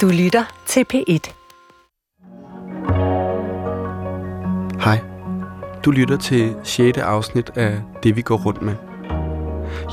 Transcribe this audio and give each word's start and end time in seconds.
Du 0.00 0.08
lytter 0.08 0.44
til 0.66 0.84
P1. 0.94 1.34
Hej. 4.84 5.00
Du 5.84 5.90
lytter 5.90 6.16
til 6.16 6.56
6. 6.62 6.98
afsnit 6.98 7.50
af 7.56 7.82
Det 8.02 8.16
vi 8.16 8.22
går 8.22 8.36
rundt 8.36 8.62
med. 8.62 8.74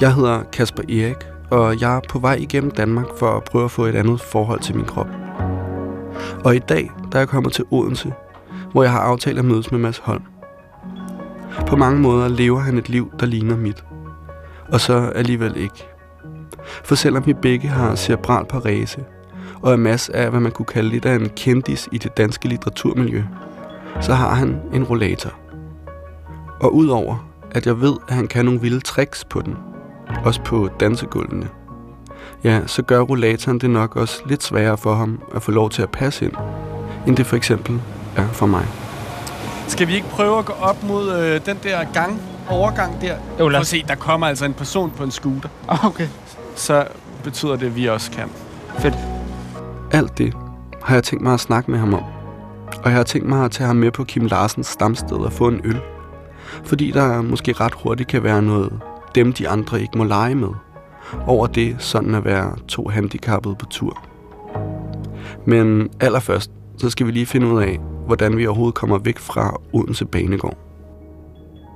Jeg 0.02 0.14
hedder 0.16 0.44
Kasper 0.44 0.84
Erik, 0.84 1.18
og 1.52 1.82
jeg 1.82 1.96
er 1.96 2.02
på 2.10 2.20
vej 2.20 2.34
igennem 2.34 2.72
Danmark 2.72 3.06
for 3.20 3.38
at 3.38 3.44
prøve 3.44 3.66
at 3.66 3.72
få 3.72 3.86
et 3.86 3.96
andet 3.96 4.22
forhold 4.22 4.60
til 4.60 4.76
min 4.76 4.86
krop. 4.86 5.08
Og 6.44 6.56
i 6.56 6.60
dag, 6.60 6.92
der 7.12 7.16
er 7.16 7.22
jeg 7.22 7.28
kommet 7.28 7.54
til 7.54 7.66
Odense, 7.72 8.14
hvor 8.72 8.84
jeg 8.84 8.92
har 8.92 9.00
aftalt 9.00 9.40
at 9.40 9.46
mødes 9.46 9.72
med 9.72 9.80
Mads 9.80 9.98
Holm. 9.98 10.24
På 11.68 11.76
mange 11.76 12.00
måder 12.00 12.28
lever 12.28 12.60
han 12.60 12.78
et 12.78 12.90
liv, 12.90 13.12
der 13.20 13.26
ligner 13.26 13.58
mit. 13.58 13.84
Og 14.72 14.80
så 14.80 15.12
alligevel 15.16 15.58
ikke. 15.58 15.88
For 16.84 16.96
selvom 16.96 17.26
vi 17.26 17.34
begge 17.34 17.68
har 17.68 17.96
cerebral 17.96 18.46
parese, 18.46 19.06
og 19.64 19.74
er 19.74 19.78
af, 20.10 20.30
hvad 20.30 20.40
man 20.40 20.52
kunne 20.52 20.66
kalde 20.66 20.90
lidt 20.90 21.06
af 21.06 21.16
en 21.16 21.30
kendis 21.36 21.90
i 21.92 21.98
det 21.98 22.18
danske 22.18 22.48
litteraturmiljø, 22.48 23.24
så 24.02 24.14
har 24.14 24.34
han 24.34 24.62
en 24.74 24.84
rollator. 24.84 25.30
Og 26.60 26.76
udover, 26.76 27.28
at 27.52 27.66
jeg 27.66 27.82
ved, 27.82 27.94
at 28.08 28.16
han 28.16 28.28
kan 28.28 28.46
nogle 28.46 28.62
vilde 28.62 28.80
tricks 28.80 29.26
på 29.26 29.42
den, 29.42 29.58
også 30.26 30.42
på 30.42 30.70
dansegulvene, 30.80 31.48
ja, 32.44 32.60
så 32.68 32.82
gør 32.82 33.00
rollatoren 33.02 33.60
det 33.60 33.70
nok 33.70 33.96
også 33.96 34.22
lidt 34.26 34.44
sværere 34.44 34.78
for 34.78 34.96
ham 34.96 35.20
at 35.36 35.42
få 35.42 35.52
lov 35.52 35.70
til 35.70 35.82
at 35.82 35.90
passe 35.90 36.26
ind, 36.26 36.34
end 37.08 37.18
det 37.18 37.26
for 37.26 37.36
eksempel 37.36 37.82
er 38.18 38.28
for 38.28 38.46
mig. 38.46 38.66
Skal 39.68 39.88
vi 39.88 39.96
ikke 39.96 40.08
prøve 40.08 40.40
at 40.40 40.46
gå 40.46 40.54
op 40.54 40.84
mod 40.84 41.12
øh, 41.20 41.46
den 41.46 41.58
der 41.64 41.84
gang, 41.94 42.22
overgang 42.50 43.02
der? 43.02 43.16
Jo, 43.40 43.48
lad 43.48 43.60
os- 43.60 43.68
se, 43.68 43.84
der 43.88 43.96
kommer 43.96 44.28
altså 44.28 44.46
en 44.46 44.54
person 44.54 44.92
på 44.98 45.04
en 45.04 45.12
scooter. 45.12 45.50
Okay. 45.84 46.08
Så 46.56 46.88
betyder 47.24 47.56
det, 47.56 47.66
at 47.66 47.76
vi 47.76 47.86
også 47.86 48.12
kan. 48.12 48.30
Fedt. 48.80 48.96
Alt 49.92 50.18
det 50.18 50.34
har 50.84 50.94
jeg 50.96 51.04
tænkt 51.04 51.24
mig 51.24 51.34
at 51.34 51.40
snakke 51.40 51.72
med 51.72 51.80
ham 51.80 51.94
om. 51.94 52.04
Og 52.84 52.90
jeg 52.90 52.94
har 52.94 53.04
tænkt 53.04 53.28
mig 53.28 53.46
at 53.46 53.52
tage 53.52 53.68
ham 53.68 53.76
med 53.76 53.92
på 53.92 54.04
Kim 54.04 54.26
Larsens 54.26 54.68
stamsted 54.68 55.18
og 55.18 55.34
få 55.34 55.48
en 55.48 55.62
øl. 55.64 55.80
Fordi 56.64 56.92
der 56.92 57.22
måske 57.22 57.54
ret 57.54 57.74
hurtigt 57.84 58.10
kan 58.10 58.24
være 58.24 58.42
noget, 58.42 58.80
dem 59.16 59.34
de 59.34 59.50
andre 59.50 59.82
ikke 59.82 59.98
må 59.98 60.04
lege 60.04 60.36
med. 60.36 60.50
Over 61.28 61.48
det 61.48 61.76
sådan 61.80 62.16
at 62.16 62.26
være 62.26 62.56
to 62.68 62.88
handicappede 62.88 63.56
på 63.56 63.66
tur. 63.66 64.04
Men 65.46 65.90
allerførst, 66.00 66.52
så 66.78 66.90
skal 66.90 67.06
vi 67.08 67.12
lige 67.12 67.26
finde 67.26 67.48
ud 67.48 67.62
af, 67.62 67.80
hvordan 68.06 68.38
vi 68.38 68.48
overhovedet 68.48 68.76
kommer 68.76 68.98
væk 68.98 69.20
fra 69.20 69.58
Odense 69.74 70.06
Banegård. 70.06 70.58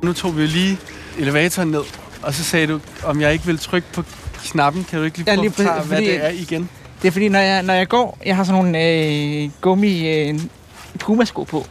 Nu 0.03 0.13
tog 0.13 0.37
vi 0.37 0.41
lige 0.41 0.77
elevatoren 1.19 1.71
ned, 1.71 1.83
og 2.23 2.33
så 2.33 2.43
sagde 2.43 2.67
du, 2.67 2.79
om 3.05 3.21
jeg 3.21 3.33
ikke 3.33 3.45
vil 3.45 3.57
trykke 3.59 3.87
på 3.93 4.03
knappen. 4.43 4.83
Kan 4.83 4.99
du 4.99 5.05
ikke 5.05 5.17
lige 5.17 5.31
Ja, 5.31 5.35
prøve 5.35 5.43
lige 5.43 5.49
at 5.49 5.55
forklare, 5.55 5.85
hvad 5.85 5.97
det 5.97 6.25
er 6.25 6.29
igen? 6.29 6.69
Det 7.01 7.07
er 7.07 7.11
fordi, 7.11 7.29
når 7.29 7.39
jeg, 7.39 7.63
når 7.63 7.73
jeg 7.73 7.87
går, 7.87 8.17
jeg 8.25 8.35
har 8.35 8.43
sådan 8.43 8.61
nogle 8.63 8.83
øh, 8.83 9.49
gummi 9.61 10.07
øh, 10.09 10.39
pumasko 10.99 11.43
på. 11.43 11.65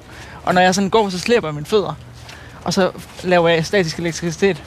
Og 0.44 0.54
når 0.54 0.60
jeg 0.60 0.74
sådan 0.74 0.90
går, 0.90 1.08
så 1.10 1.18
slæber 1.18 1.48
jeg 1.48 1.54
mine 1.54 1.66
fødder. 1.66 1.94
Og 2.64 2.72
så 2.74 2.90
laver 3.22 3.48
jeg 3.48 3.66
statisk 3.66 3.98
elektricitet. 3.98 4.62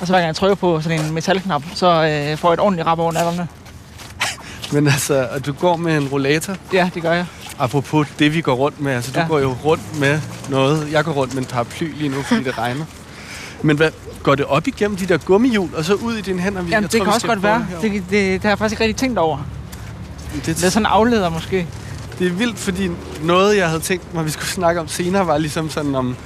Og 0.00 0.06
så 0.06 0.12
hver 0.12 0.18
gang 0.18 0.26
jeg 0.26 0.36
trykker 0.36 0.54
på 0.54 0.80
sådan 0.80 1.00
en 1.00 1.14
metalknap, 1.14 1.62
så 1.74 1.86
øh, 1.86 2.38
får 2.38 2.48
jeg 2.48 2.54
et 2.54 2.60
ordentligt 2.60 2.86
rap 2.86 2.98
over 2.98 3.12
nallerne. 3.12 3.48
Men 4.72 4.86
altså, 4.86 5.28
og 5.32 5.46
du 5.46 5.52
går 5.52 5.76
med 5.76 5.96
en 5.96 6.08
rollator. 6.08 6.56
Ja, 6.72 6.90
det 6.94 7.02
gør 7.02 7.12
jeg. 7.12 7.26
Apropos 7.58 8.08
det, 8.18 8.34
vi 8.34 8.40
går 8.40 8.54
rundt 8.54 8.80
med. 8.80 8.92
Altså, 8.92 9.12
du 9.12 9.20
Ja. 9.20 9.26
går 9.26 9.38
jo 9.38 9.56
rundt 9.64 10.00
med 10.00 10.20
noget. 10.48 10.92
Jeg 10.92 11.04
går 11.04 11.12
rundt 11.12 11.34
med 11.34 11.42
en 11.42 11.48
paraply 11.48 11.92
lige 11.96 12.08
nu, 12.08 12.22
fordi 12.22 12.44
det 12.44 12.58
regner. 12.58 12.84
Men 13.62 13.76
hvad, 13.76 13.90
går 14.22 14.34
det 14.34 14.44
op 14.44 14.66
igennem 14.66 14.96
de 14.96 15.06
der 15.06 15.18
gummihjul, 15.18 15.70
og 15.76 15.84
så 15.84 15.94
ud 15.94 16.14
i 16.14 16.20
dine 16.20 16.40
hænder? 16.40 16.58
Jamen, 16.58 16.72
Jeg 16.72 16.82
det 16.82 16.90
tror, 16.90 17.04
kan 17.04 17.12
også 17.14 17.26
godt 17.26 17.42
være. 17.42 17.66
Det, 17.82 17.92
det, 17.92 18.10
det, 18.10 18.42
har 18.42 18.48
jeg 18.48 18.58
faktisk 18.58 18.72
ikke 18.80 18.84
rigtig 18.84 18.96
tænkt 18.96 19.18
over. 19.18 19.38
Det, 20.34 20.46
Det 20.46 20.64
er 20.64 20.70
sådan 20.70 20.82
en 20.82 20.86
afleder 20.92 21.28
måske. 21.28 21.66
Det 22.18 22.26
er 22.26 22.30
vildt, 22.32 22.58
fordi 22.58 22.90
noget, 23.22 23.56
jeg 23.56 23.68
havde 23.68 23.80
tænkt 23.80 24.14
mig, 24.14 24.24
vi 24.24 24.30
skulle 24.30 24.48
snakke 24.48 24.80
om 24.80 24.88
senere, 24.88 25.26
var 25.26 25.38
ligesom 25.38 25.70
sådan 25.70 25.94
om, 25.94 26.16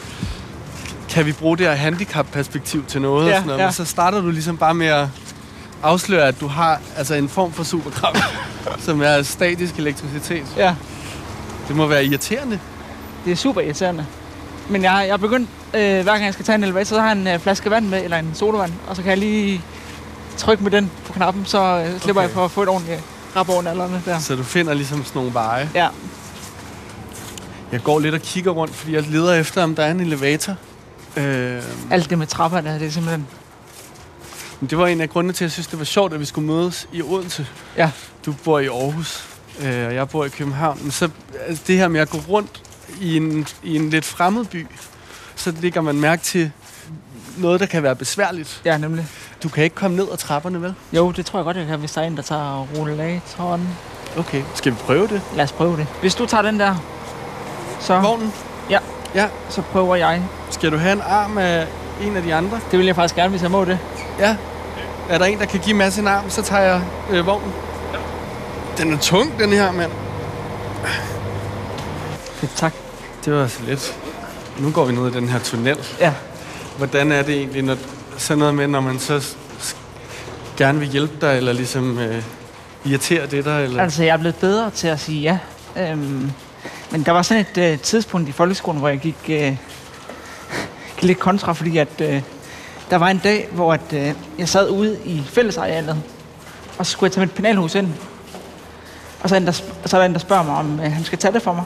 kan 1.09 1.27
vi 1.27 1.33
bruge 1.33 1.59
det 1.59 1.67
her 1.67 1.75
handicap-perspektiv 1.75 2.85
til 2.85 3.01
noget? 3.03 3.27
Ja, 3.29 3.31
og 3.31 3.37
sådan 3.37 3.47
noget. 3.47 3.61
ja. 3.61 3.67
Men 3.67 3.73
så 3.73 3.85
starter 3.85 4.21
du 4.21 4.31
ligesom 4.31 4.57
bare 4.57 4.75
med 4.75 4.87
at 4.87 5.07
afsløre, 5.83 6.29
at 6.29 6.41
du 6.41 6.47
har 6.47 6.81
altså 6.97 7.15
en 7.15 7.29
form 7.29 7.53
for 7.53 7.63
superkraft, 7.65 8.25
som 8.87 9.03
er 9.03 9.23
statisk 9.23 9.77
elektricitet. 9.79 10.45
Ja, 10.57 10.75
Det 11.69 11.77
må 11.77 11.87
være 11.87 12.05
irriterende. 12.05 12.59
det 13.25 13.33
er 13.33 13.37
super 13.37 13.61
irriterende. 13.61 14.07
Men 14.71 14.83
jeg, 14.83 15.05
jeg 15.07 15.13
er 15.13 15.17
begyndt, 15.17 15.49
øh, 15.75 15.81
hver 15.81 16.05
gang 16.05 16.25
jeg 16.25 16.33
skal 16.33 16.45
tage 16.45 16.57
en 16.57 16.63
elevator, 16.65 16.85
så 16.97 17.01
har 17.01 17.09
jeg 17.09 17.19
en 17.19 17.27
øh, 17.27 17.39
flaske 17.41 17.71
vand 17.71 17.87
med, 17.89 18.05
eller 18.05 18.17
en 18.17 18.31
sodavand. 18.35 18.73
Og 18.89 18.97
så 18.97 19.03
kan 19.03 19.11
jeg 19.11 19.19
lige 19.19 19.63
trykke 20.37 20.63
med 20.63 20.71
den 20.71 20.91
på 21.07 21.13
knappen, 21.13 21.47
så 21.47 21.59
øh, 21.63 22.01
slipper 22.01 22.23
Okay. 22.23 22.29
jeg 22.29 22.35
for 22.35 22.45
at 22.45 22.51
få 22.51 22.63
et 22.63 22.69
ordentligt 22.69 23.01
rap 23.37 23.49
over 23.49 23.63
nallerne 23.63 24.03
der. 24.05 24.19
Så 24.19 24.37
du 24.37 24.43
finder 24.43 24.75
ligesom 24.75 25.05
sådan 25.05 25.19
nogle 25.19 25.35
veje. 25.35 25.71
Ja, 25.75 25.89
Jeg 27.73 27.83
går 27.83 27.99
lidt 28.01 28.15
og 28.15 28.21
kigger 28.21 28.51
rundt, 28.51 28.75
fordi 28.75 28.95
jeg 28.95 29.03
leder 29.03 29.35
efter, 29.35 29.63
om 29.63 29.75
der 29.75 29.85
er 29.85 29.91
en 29.91 30.01
elevator. 30.01 30.55
Øh, 31.17 31.63
alt 31.91 32.11
det 32.11 32.19
med 32.19 32.27
trapper 32.27 32.61
der, 32.61 32.79
det 32.79 32.87
er 32.87 32.91
simpelthen... 32.91 33.27
men 34.61 34.71
det 34.71 34.79
var 34.79 34.87
en 34.87 35.01
af 35.01 35.11
grundene 35.11 35.33
til, 35.33 35.45
at 35.45 35.47
jeg 35.47 35.53
synes, 35.53 35.67
det 35.67 35.79
var 35.79 35.85
sjovt, 35.85 36.13
at 36.15 36.21
vi 36.21 36.25
skulle 36.25 36.47
mødes 36.47 36.89
i 36.93 37.03
Odense. 37.03 37.47
Ja. 37.77 37.91
Du 38.27 38.33
bor 38.45 38.59
i 38.59 38.67
Aarhus, 38.67 39.25
øh, 39.61 39.87
og 39.87 39.95
jeg 39.95 40.09
bor 40.09 40.25
i 40.25 40.29
København. 40.29 40.79
Men 40.83 40.91
så 40.91 41.09
altså 41.47 41.63
det 41.67 41.77
her 41.77 41.89
med 41.89 42.01
at 42.01 42.11
gå 42.11 42.19
rundt 42.29 42.63
i 43.01 43.17
en, 43.17 43.47
i 43.63 43.77
en 43.77 43.91
lidt 43.91 44.05
fremmed 44.05 44.45
by, 44.45 44.67
så 45.37 45.53
lægger 45.61 45.81
man 45.81 46.01
mærke 46.01 46.23
til 46.23 46.51
noget, 47.37 47.61
der 47.61 47.67
kan 47.67 47.83
være 47.83 47.97
besværligt. 47.97 48.63
Ja, 48.65 48.79
nemlig. 48.79 49.07
Du 49.43 49.49
kan 49.49 49.65
ikke 49.65 49.77
komme 49.77 49.97
ned 49.97 50.07
ad 50.13 50.17
trapperne, 50.17 50.63
vel? 50.63 50.75
Jo, 50.93 51.11
det 51.11 51.27
tror 51.27 51.39
jeg 51.39 51.45
godt, 51.45 51.57
jeg 51.57 51.67
kan, 51.67 51.79
hvis 51.79 51.93
der 51.93 52.01
er 52.01 52.07
en, 52.07 52.17
der 52.17 52.23
tager 52.23 52.67
rollatoren. 52.77 53.69
Okay. 54.19 54.43
Skal 54.55 54.73
vi 54.73 54.77
prøve 54.77 55.09
det? 55.09 55.23
Lad 55.37 55.45
os 55.45 55.53
prøve 55.53 55.77
det. 55.77 55.87
Hvis 56.01 56.15
du 56.15 56.27
tager 56.27 56.43
den 56.43 56.61
der, 56.61 56.75
så, 57.81 58.01
Vognen? 58.01 58.33
Ja. 58.71 58.79
Ja. 59.15 59.29
så 59.49 59.63
prøver 59.63 59.97
jeg. 59.97 60.23
Skal 60.51 60.73
du 60.73 60.77
have 60.77 60.93
en 60.93 61.01
arm 61.01 61.39
af 61.39 61.67
en 62.03 62.17
af 62.17 62.23
de 62.23 62.35
andre? 62.35 62.61
Det 62.71 62.79
vil 62.79 62.87
jeg 62.87 62.95
faktisk 62.95 63.15
gerne, 63.15 63.31
hvis 63.31 63.43
jeg 63.43 63.51
må 63.51 63.65
det. 63.65 63.79
Ja. 64.19 64.37
Er 65.09 65.19
der 65.19 65.25
en, 65.25 65.39
der 65.39 65.45
kan 65.47 65.61
give 65.61 65.77
Mads 65.77 65.99
en 65.99 66.09
arm, 66.09 66.31
så 66.31 66.43
tager 66.43 66.63
jeg 66.63 66.83
øh, 67.11 67.27
vognen. 67.27 67.53
Den 68.79 68.93
er 68.93 68.99
tung, 68.99 69.39
den 69.39 69.53
her, 69.53 69.73
mand. 69.73 69.91
Fedt, 72.41 72.57
tak. 72.57 72.88
Det 73.25 73.33
var 73.33 73.47
så 73.47 73.61
let. 73.67 73.99
Nu 74.59 74.71
går 74.71 74.85
vi 74.85 74.93
ned 74.93 75.11
i 75.11 75.15
den 75.15 75.29
her 75.29 75.39
tunnel. 75.39 75.79
Ja. 76.01 76.15
Hvordan 76.79 77.13
er 77.13 77.23
det 77.23 77.35
egentlig, 77.35 77.63
når 77.63 77.77
sådan 78.17 78.39
noget 78.39 78.55
med, 78.55 78.67
når 78.67 78.81
man 78.81 78.99
så 78.99 79.37
gerne 80.57 80.79
vil 80.79 80.89
hjælpe 80.89 81.15
dig, 81.21 81.37
eller 81.37 81.53
ligesom 81.53 81.99
øh, 81.99 82.23
irritere 82.85 83.27
det 83.27 83.45
dig? 83.45 83.65
Eller? 83.65 83.83
Altså, 83.83 84.03
jeg 84.03 84.13
er 84.13 84.17
blevet 84.17 84.37
bedre 84.37 84.71
til 84.71 84.89
at 84.89 85.01
sige 85.01 85.21
ja. 85.21 85.39
Øhm, 85.77 86.33
men 86.91 87.03
der 87.03 87.13
var 87.13 87.23
sådan 87.23 87.47
et 87.51 87.73
øh, 87.73 87.79
tidspunkt 87.79 88.29
i 88.29 88.33
folkeskolen, 88.33 88.79
hvor 88.79 88.89
jeg 88.89 88.99
gik, 88.99 89.17
øh, 89.29 89.57
gik 90.95 91.03
lidt 91.03 91.19
kontra, 91.19 91.53
fordi 91.53 91.79
at, 91.79 92.01
øh, 92.01 92.23
der 92.91 92.97
var 92.97 93.09
en 93.09 93.19
dag, 93.19 93.49
hvor 93.53 93.73
at, 93.73 93.93
øh, 93.93 94.13
jeg 94.39 94.49
sad 94.49 94.71
ude 94.71 94.99
i 95.05 95.23
fællesarealet, 95.27 96.03
og 96.79 96.87
så 96.87 96.93
skulle 96.93 97.09
jeg 97.09 97.13
tage 97.13 97.27
mit 97.27 97.35
penalhus 97.35 97.75
ind. 97.75 97.89
Og 99.21 99.29
så 99.29 99.35
er, 99.35 99.41
en, 99.41 99.47
der, 99.47 99.53
så 99.53 99.97
er 99.97 99.99
der 99.99 100.07
en, 100.07 100.13
der 100.13 100.19
spørger 100.19 100.43
mig, 100.43 100.57
om 100.57 100.81
øh, 100.81 100.93
han 100.93 101.05
skal 101.05 101.19
tage 101.19 101.33
det 101.33 101.43
for 101.43 101.53
mig. 101.53 101.65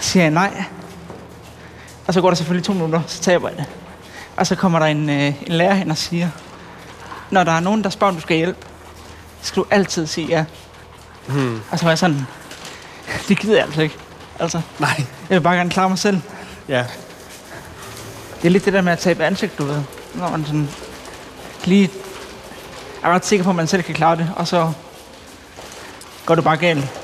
Så 0.00 0.10
siger 0.10 0.22
jeg 0.22 0.30
nej. 0.30 0.64
Og 2.06 2.14
så 2.14 2.20
går 2.20 2.28
der 2.28 2.34
selvfølgelig 2.34 2.64
to 2.64 2.72
minutter, 2.72 3.00
så 3.06 3.20
taber 3.20 3.48
jeg 3.48 3.58
det. 3.58 3.66
Og 4.36 4.46
så 4.46 4.54
kommer 4.54 4.78
der 4.78 4.86
en, 4.86 5.10
øh, 5.10 5.42
en 5.46 5.52
lærer 5.52 5.74
hen 5.74 5.90
og 5.90 5.96
siger, 5.96 6.28
når 7.30 7.44
der 7.44 7.52
er 7.52 7.60
nogen, 7.60 7.84
der 7.84 7.90
spørger, 7.90 8.10
om 8.10 8.16
du 8.16 8.22
skal 8.22 8.36
hjælpe, 8.36 8.66
så 9.42 9.48
skal 9.48 9.62
du 9.62 9.66
altid 9.70 10.06
sige 10.06 10.26
ja. 10.26 10.44
Hmm. 11.28 11.60
Og 11.70 11.78
så 11.78 11.84
var 11.84 11.90
jeg 11.90 11.98
sådan, 11.98 12.26
det 13.28 13.38
gider 13.38 13.56
jeg 13.56 13.64
altså 13.64 13.82
ikke. 13.82 13.96
Altså, 14.38 14.60
Nej. 14.78 15.04
jeg 15.28 15.34
vil 15.36 15.40
bare 15.40 15.56
gerne 15.56 15.70
klare 15.70 15.88
mig 15.88 15.98
selv. 15.98 16.20
Ja. 16.68 16.84
Det 18.42 18.48
er 18.48 18.52
lidt 18.52 18.64
det 18.64 18.72
der 18.72 18.80
med 18.80 18.92
at 18.92 18.98
tabe 18.98 19.24
ansigt, 19.24 19.58
du 19.58 19.64
ved. 19.64 19.82
Når 20.14 20.30
man 20.30 20.44
sådan 20.44 20.68
lige 21.64 21.90
er 23.02 23.08
ret 23.08 23.26
sikker 23.26 23.44
på, 23.44 23.50
at 23.50 23.56
man 23.56 23.66
selv 23.66 23.82
kan 23.82 23.94
klare 23.94 24.16
det, 24.16 24.30
og 24.36 24.48
så 24.48 24.72
går 26.26 26.34
det 26.34 26.44
bare 26.44 26.56
galt. 26.56 27.01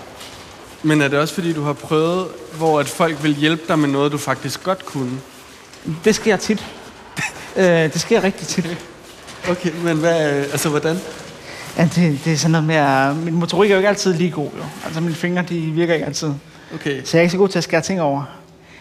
Men 0.82 1.00
er 1.02 1.08
det 1.08 1.18
også 1.18 1.34
fordi, 1.34 1.52
du 1.52 1.62
har 1.62 1.72
prøvet, 1.72 2.26
hvor 2.56 2.80
at 2.80 2.88
folk 2.88 3.22
vil 3.22 3.34
hjælpe 3.34 3.62
dig 3.68 3.78
med 3.78 3.88
noget, 3.88 4.12
du 4.12 4.18
faktisk 4.18 4.62
godt 4.64 4.86
kunne? 4.86 5.10
Det 6.04 6.14
sker 6.14 6.36
tit. 6.36 6.66
øh, 7.56 7.64
det 7.64 8.00
sker 8.00 8.24
rigtig 8.24 8.46
tit. 8.46 8.76
Okay, 9.50 9.70
men 9.84 9.96
hvad, 9.96 10.32
øh, 10.36 10.42
altså 10.42 10.68
hvordan? 10.68 10.98
Ja, 11.76 11.88
det, 11.94 12.20
det 12.24 12.32
er 12.32 12.36
sådan 12.36 12.50
noget 12.50 12.66
med, 12.66 12.74
at 12.74 13.16
min 13.16 13.34
motorik 13.34 13.70
er 13.70 13.74
jo 13.74 13.78
ikke 13.78 13.88
altid 13.88 14.14
lige 14.14 14.30
god, 14.30 14.50
jo. 14.56 14.62
Altså 14.84 15.00
mine 15.00 15.14
fingre, 15.14 15.42
de 15.48 15.60
virker 15.60 15.94
ikke 15.94 16.06
altid. 16.06 16.30
Okay. 16.74 17.02
Så 17.04 17.16
jeg 17.16 17.18
er 17.18 17.22
ikke 17.22 17.32
så 17.32 17.38
god 17.38 17.48
til 17.48 17.58
at 17.58 17.64
skære 17.64 17.80
ting 17.80 18.00
over. 18.00 18.22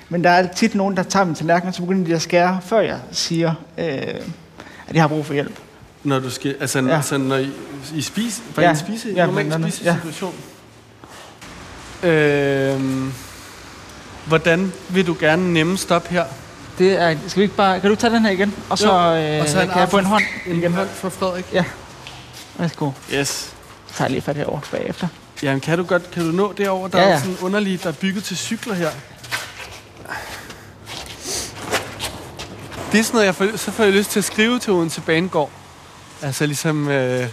Men 0.10 0.24
der 0.24 0.30
er 0.30 0.48
tit 0.54 0.76
nogen, 0.76 0.98
der 0.98 1.04
tager 1.04 1.26
min 1.26 1.36
tallerken, 1.36 1.68
og 1.70 1.74
så 1.76 1.82
begynder 1.82 2.06
de 2.06 2.16
at 2.16 2.22
skære, 2.22 2.60
før 2.66 2.80
jeg 2.80 3.00
siger, 3.12 3.54
øh, 3.78 3.86
at 4.88 4.94
jeg 4.94 5.04
har 5.04 5.08
brug 5.08 5.26
for 5.26 5.34
hjælp. 5.34 5.54
Når 6.04 6.20
du 6.20 6.30
skal, 6.30 6.56
altså, 6.60 6.80
Ja. 6.80 6.96
altså 6.96 7.18
når 7.18 7.36
I, 7.38 7.50
I 7.96 8.02
spise, 8.02 8.42
var 8.56 8.64
Ja. 8.64 8.70
en 8.70 8.78
spise, 8.78 9.10
Ja, 9.10 9.16
ja, 9.16 9.26
normal 9.26 9.46
blandt 9.46 9.64
andet. 9.66 9.74
spisesituation? 9.74 10.32
Ja. 10.34 10.57
Øhm, 12.04 13.14
hvordan 14.26 14.74
vil 14.90 15.08
du 15.08 15.16
gerne 15.20 15.54
nemme 15.54 15.78
stop 15.78 16.08
her? 16.08 16.26
Det 16.78 16.92
er, 17.02 17.16
skal 17.28 17.40
vi 17.40 17.44
ikke 17.44 17.56
bare, 17.56 17.80
kan 17.80 17.90
du 17.90 17.96
tage 17.96 18.14
den 18.14 18.26
her 18.26 18.32
igen? 18.32 18.54
Og 18.70 18.78
så, 18.78 18.92
øh, 18.92 19.42
og 19.42 19.48
så 19.50 19.62
en 19.62 19.70
kan 19.70 19.80
jeg 19.80 19.90
få 19.90 19.98
en 19.98 20.06
hånd 20.06 20.24
En 20.48 20.56
igen. 20.58 20.74
hånd 20.74 20.88
fra 20.94 21.10
Frederik? 21.10 21.46
Ja. 21.54 21.64
Værsgo. 22.58 22.92
Yes. 23.14 23.28
Så 23.88 23.94
tager 23.98 24.06
jeg 24.06 24.12
lige 24.12 24.22
fat 24.22 24.36
herovre 24.36 24.62
bagefter. 24.72 25.08
Jamen, 25.44 25.60
kan 25.62 25.78
du 25.78 25.84
godt 25.84 26.12
kan 26.12 26.26
du 26.26 26.32
nå 26.32 26.54
derover? 26.58 26.88
Der 26.88 26.98
Ja, 27.00 27.04
er 27.04 27.08
ja. 27.10 27.14
jo 27.16 27.20
sådan 27.20 27.38
underligt, 27.42 27.84
der 27.84 27.90
er 27.90 27.94
bygget 27.94 28.24
til 28.24 28.38
cykler 28.38 28.74
her. 28.74 28.90
Det 32.92 33.00
er 33.00 33.04
sådan 33.04 33.14
noget, 33.16 33.26
jeg 33.26 33.36
får, 33.36 33.58
så 33.58 33.72
får 33.72 33.84
jeg 33.84 33.94
lyst 33.94 34.12
til 34.12 34.20
at 34.20 34.24
skrive 34.26 34.60
til 34.60 34.74
Odense 34.74 35.02
Banegård. 35.02 35.50
Altså 36.22 36.46
ligesom, 36.46 36.88
øh, 36.90 37.20
det- 37.22 37.32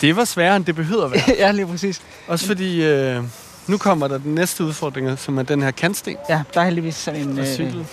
det 0.00 0.16
var 0.16 0.24
sværere, 0.24 0.56
end 0.56 0.64
det 0.64 0.74
behøver 0.76 1.04
at 1.04 1.10
være. 1.12 1.22
ja, 1.38 1.50
lige 1.50 1.66
præcis. 1.66 2.00
Også 2.28 2.46
fordi, 2.46 2.82
øh, 2.82 3.22
nu 3.66 3.78
kommer 3.78 4.08
der 4.08 4.18
den 4.18 4.34
næste 4.34 4.64
udfordring, 4.64 5.18
som 5.18 5.38
er 5.38 5.42
den 5.42 5.62
her 5.62 5.70
kantsten 5.70 6.16
Ja, 6.28 6.42
der 6.54 6.60
er 6.60 6.64
heldigvis 6.64 6.94
sådan 6.94 7.20
en, 7.20 7.38
øh, 7.38 7.46
sådan 7.46 7.84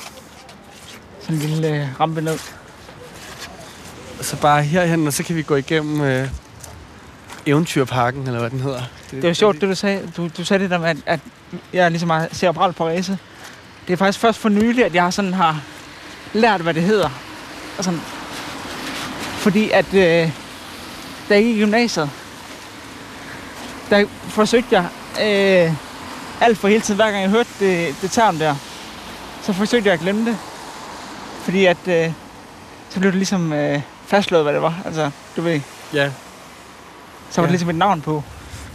en 1.30 1.38
lille 1.38 1.68
øh, 1.68 2.00
rampe 2.00 2.22
ned. 2.22 2.40
Og 4.20 4.26
så 4.26 4.38
bare 4.38 4.64
herhen, 4.64 5.08
og 5.08 5.14
så 5.14 5.24
kan 5.24 5.36
vi 5.36 5.42
gå 5.42 5.56
igennem 5.56 6.02
øh, 6.02 6.28
Eventyrparken, 7.46 8.28
eller 8.28 8.40
hvad 8.40 8.50
den 8.50 8.60
hedder. 8.60 8.82
Det 9.12 9.24
var 9.24 9.34
sjovt, 9.34 9.62
det 9.62 9.70
du 9.70 9.76
sagde. 9.76 10.12
Du, 10.18 10.30
du 10.38 10.46
sagde 10.46 10.64
det 10.64 10.72
der 10.72 10.78
med, 10.78 10.88
at, 10.88 10.98
at 11.06 11.20
jeg 11.74 11.92
ligesom 11.92 12.10
har 12.10 12.28
cerebral 12.34 12.74
parese. 12.74 13.18
Det 13.88 13.94
er 13.94 13.98
faktisk 13.98 14.20
først 14.20 14.40
for 14.40 14.50
nylig, 14.50 14.86
at 14.86 14.96
jeg 14.96 15.14
sådan 15.14 15.34
har 15.34 15.62
lært, 16.34 16.62
hvad 16.62 16.74
det 16.74 16.84
hedder. 16.84 17.10
Og 17.78 17.84
sådan, 17.84 18.00
fordi 19.38 19.70
at, 19.70 19.94
øh, 19.94 20.32
da 21.30 21.36
jeg 21.36 21.44
gik 21.44 21.56
i 21.56 21.60
gymnasiet, 21.60 22.10
der 23.90 24.06
forsøgte 24.30 24.76
jeg 24.76 24.88
øh, 25.22 25.74
alt 26.42 26.58
for 26.58 26.68
hele 26.68 26.82
tiden, 26.82 26.96
hver 26.96 27.12
gang 27.12 27.22
jeg 27.22 27.30
hørte 27.30 27.50
det, 27.60 27.96
det 28.02 28.12
term 28.12 28.38
der, 28.40 28.56
så 29.44 29.54
forsøgte 29.54 29.88
jeg 29.88 29.94
at 29.94 30.00
glemme 30.00 30.26
det. 30.30 30.38
Fordi 31.44 31.66
at, 31.66 31.78
øh, 31.88 32.12
så 32.90 33.00
blev 33.00 33.12
det 33.12 33.18
ligesom 33.18 33.54
øh, 33.54 33.82
fastslået, 34.08 34.44
hvad 34.44 34.54
det 34.54 34.62
var. 34.62 34.76
Altså, 34.86 35.12
du 35.36 35.42
ved, 35.42 35.60
Ja, 35.94 36.12
så 37.30 37.42
var 37.42 37.44
Ja. 37.44 37.48
det 37.48 37.52
ligesom 37.52 37.70
et 37.70 37.76
navn 37.76 38.02
på. 38.02 38.24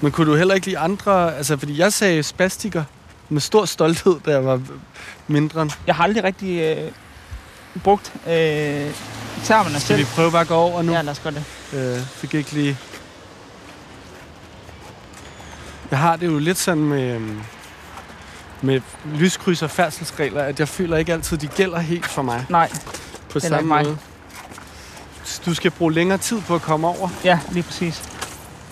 men 0.00 0.12
kunne 0.12 0.30
du 0.30 0.36
heller 0.36 0.54
ikke 0.54 0.66
lide 0.66 0.78
andre... 0.78 1.36
Altså, 1.36 1.56
fordi 1.56 1.78
jeg 1.78 1.92
sagde 1.92 2.22
spastiker 2.22 2.84
med 3.28 3.40
stor 3.40 3.64
stolthed, 3.64 4.16
da 4.26 4.30
jeg 4.30 4.44
var 4.44 4.60
mindre. 5.26 5.70
Jeg 5.86 5.94
har 5.94 6.04
aldrig 6.04 6.24
rigtig 6.24 6.60
øh, 6.60 6.90
brugt 7.84 8.12
øh, 8.26 8.32
termerne 9.44 9.70
Skal 9.70 9.80
selv. 9.80 9.98
vi 9.98 10.04
prøve 10.04 10.30
bare 10.32 10.40
at 10.40 10.48
gå 10.48 10.54
over 10.54 10.82
nu? 10.82 10.92
Ja, 10.92 11.02
lad 11.02 11.10
os 11.12 11.20
gøre 11.20 11.34
det. 11.34 11.44
Øh, 11.72 12.00
fik 12.06 12.34
ikke 12.34 12.52
lige... 12.52 12.76
Jeg 15.90 15.98
har 15.98 16.16
det 16.16 16.26
jo 16.26 16.38
lidt 16.38 16.58
sådan 16.58 16.82
med, 16.84 17.14
øhm, 17.14 17.40
med 18.62 18.80
lyskryds 19.14 19.62
og 19.62 19.70
færdselsregler, 19.70 20.42
at 20.42 20.60
jeg 20.60 20.68
føler 20.68 20.96
ikke 20.96 21.12
altid, 21.12 21.36
de 21.36 21.46
gælder 21.46 21.78
helt 21.78 22.06
for 22.06 22.22
mig 22.22 22.46
Nej, 22.48 22.68
på 23.30 23.38
Heller 23.42 23.48
samme 23.48 23.58
ikke 23.58 23.68
mig. 23.68 23.84
måde. 23.84 23.98
Du 25.46 25.54
skal 25.54 25.70
bruge 25.70 25.92
længere 25.92 26.18
tid 26.18 26.40
på 26.40 26.54
at 26.54 26.62
komme 26.62 26.86
over, 26.86 27.08
ja, 27.24 27.38
lige 27.52 27.62
præcis. 27.62 28.02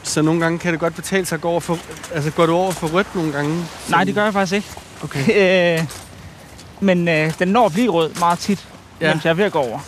så 0.02 0.22
nogle 0.22 0.40
gange 0.40 0.58
kan 0.58 0.72
det 0.72 0.80
godt 0.80 0.94
betale 0.94 1.26
sig 1.26 1.36
at 1.36 1.42
gå 1.42 1.48
over 1.48 1.60
for... 1.60 1.78
Altså, 2.14 2.30
går 2.30 2.46
du 2.46 2.52
over 2.52 2.72
for 2.72 2.86
rødt 2.86 3.14
nogle 3.14 3.32
gange? 3.32 3.64
Nej, 3.88 4.04
det 4.04 4.14
gør 4.14 4.24
jeg 4.24 4.32
faktisk 4.32 4.52
ikke. 4.52 4.68
Okay. 5.02 5.78
Øh, 5.80 5.84
men 6.80 7.08
øh, 7.08 7.32
den 7.38 7.48
når 7.48 7.66
at 7.66 7.72
blive 7.72 7.90
rød 7.90 8.10
meget 8.18 8.38
tit, 8.38 8.68
ja. 9.00 9.10
mens 9.12 9.24
jeg 9.24 9.30
er 9.30 9.34
ved 9.34 9.44
at 9.44 9.52
gå 9.52 9.58
over. 9.58 9.78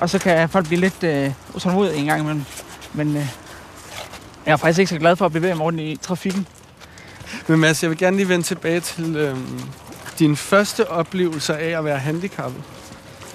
Og 0.00 0.10
så 0.10 0.18
kan 0.18 0.48
folk 0.48 0.66
blive 0.66 0.80
lidt 0.80 1.04
øh, 1.04 1.32
utålmodige 1.54 1.96
en 1.96 2.06
gang 2.06 2.20
imellem. 2.20 2.44
Men 2.92 3.16
øh, 3.16 3.26
jeg 4.46 4.52
er 4.52 4.56
faktisk 4.56 4.78
ikke 4.78 4.90
så 4.90 4.98
glad 4.98 5.16
for 5.16 5.26
at 5.26 5.32
bevæge 5.32 5.54
mig 5.54 5.64
rundt 5.64 5.80
i 5.80 5.98
trafikken. 6.02 6.46
Men 7.46 7.60
Mads, 7.60 7.82
jeg 7.82 7.90
vil 7.90 7.98
gerne 7.98 8.16
lige 8.16 8.28
vende 8.28 8.46
tilbage 8.46 8.80
til 8.80 9.16
øhm, 9.16 9.60
din 10.18 10.36
første 10.36 10.90
oplevelse 10.90 11.56
af 11.58 11.78
at 11.78 11.84
være 11.84 11.98
handicappet. 11.98 12.62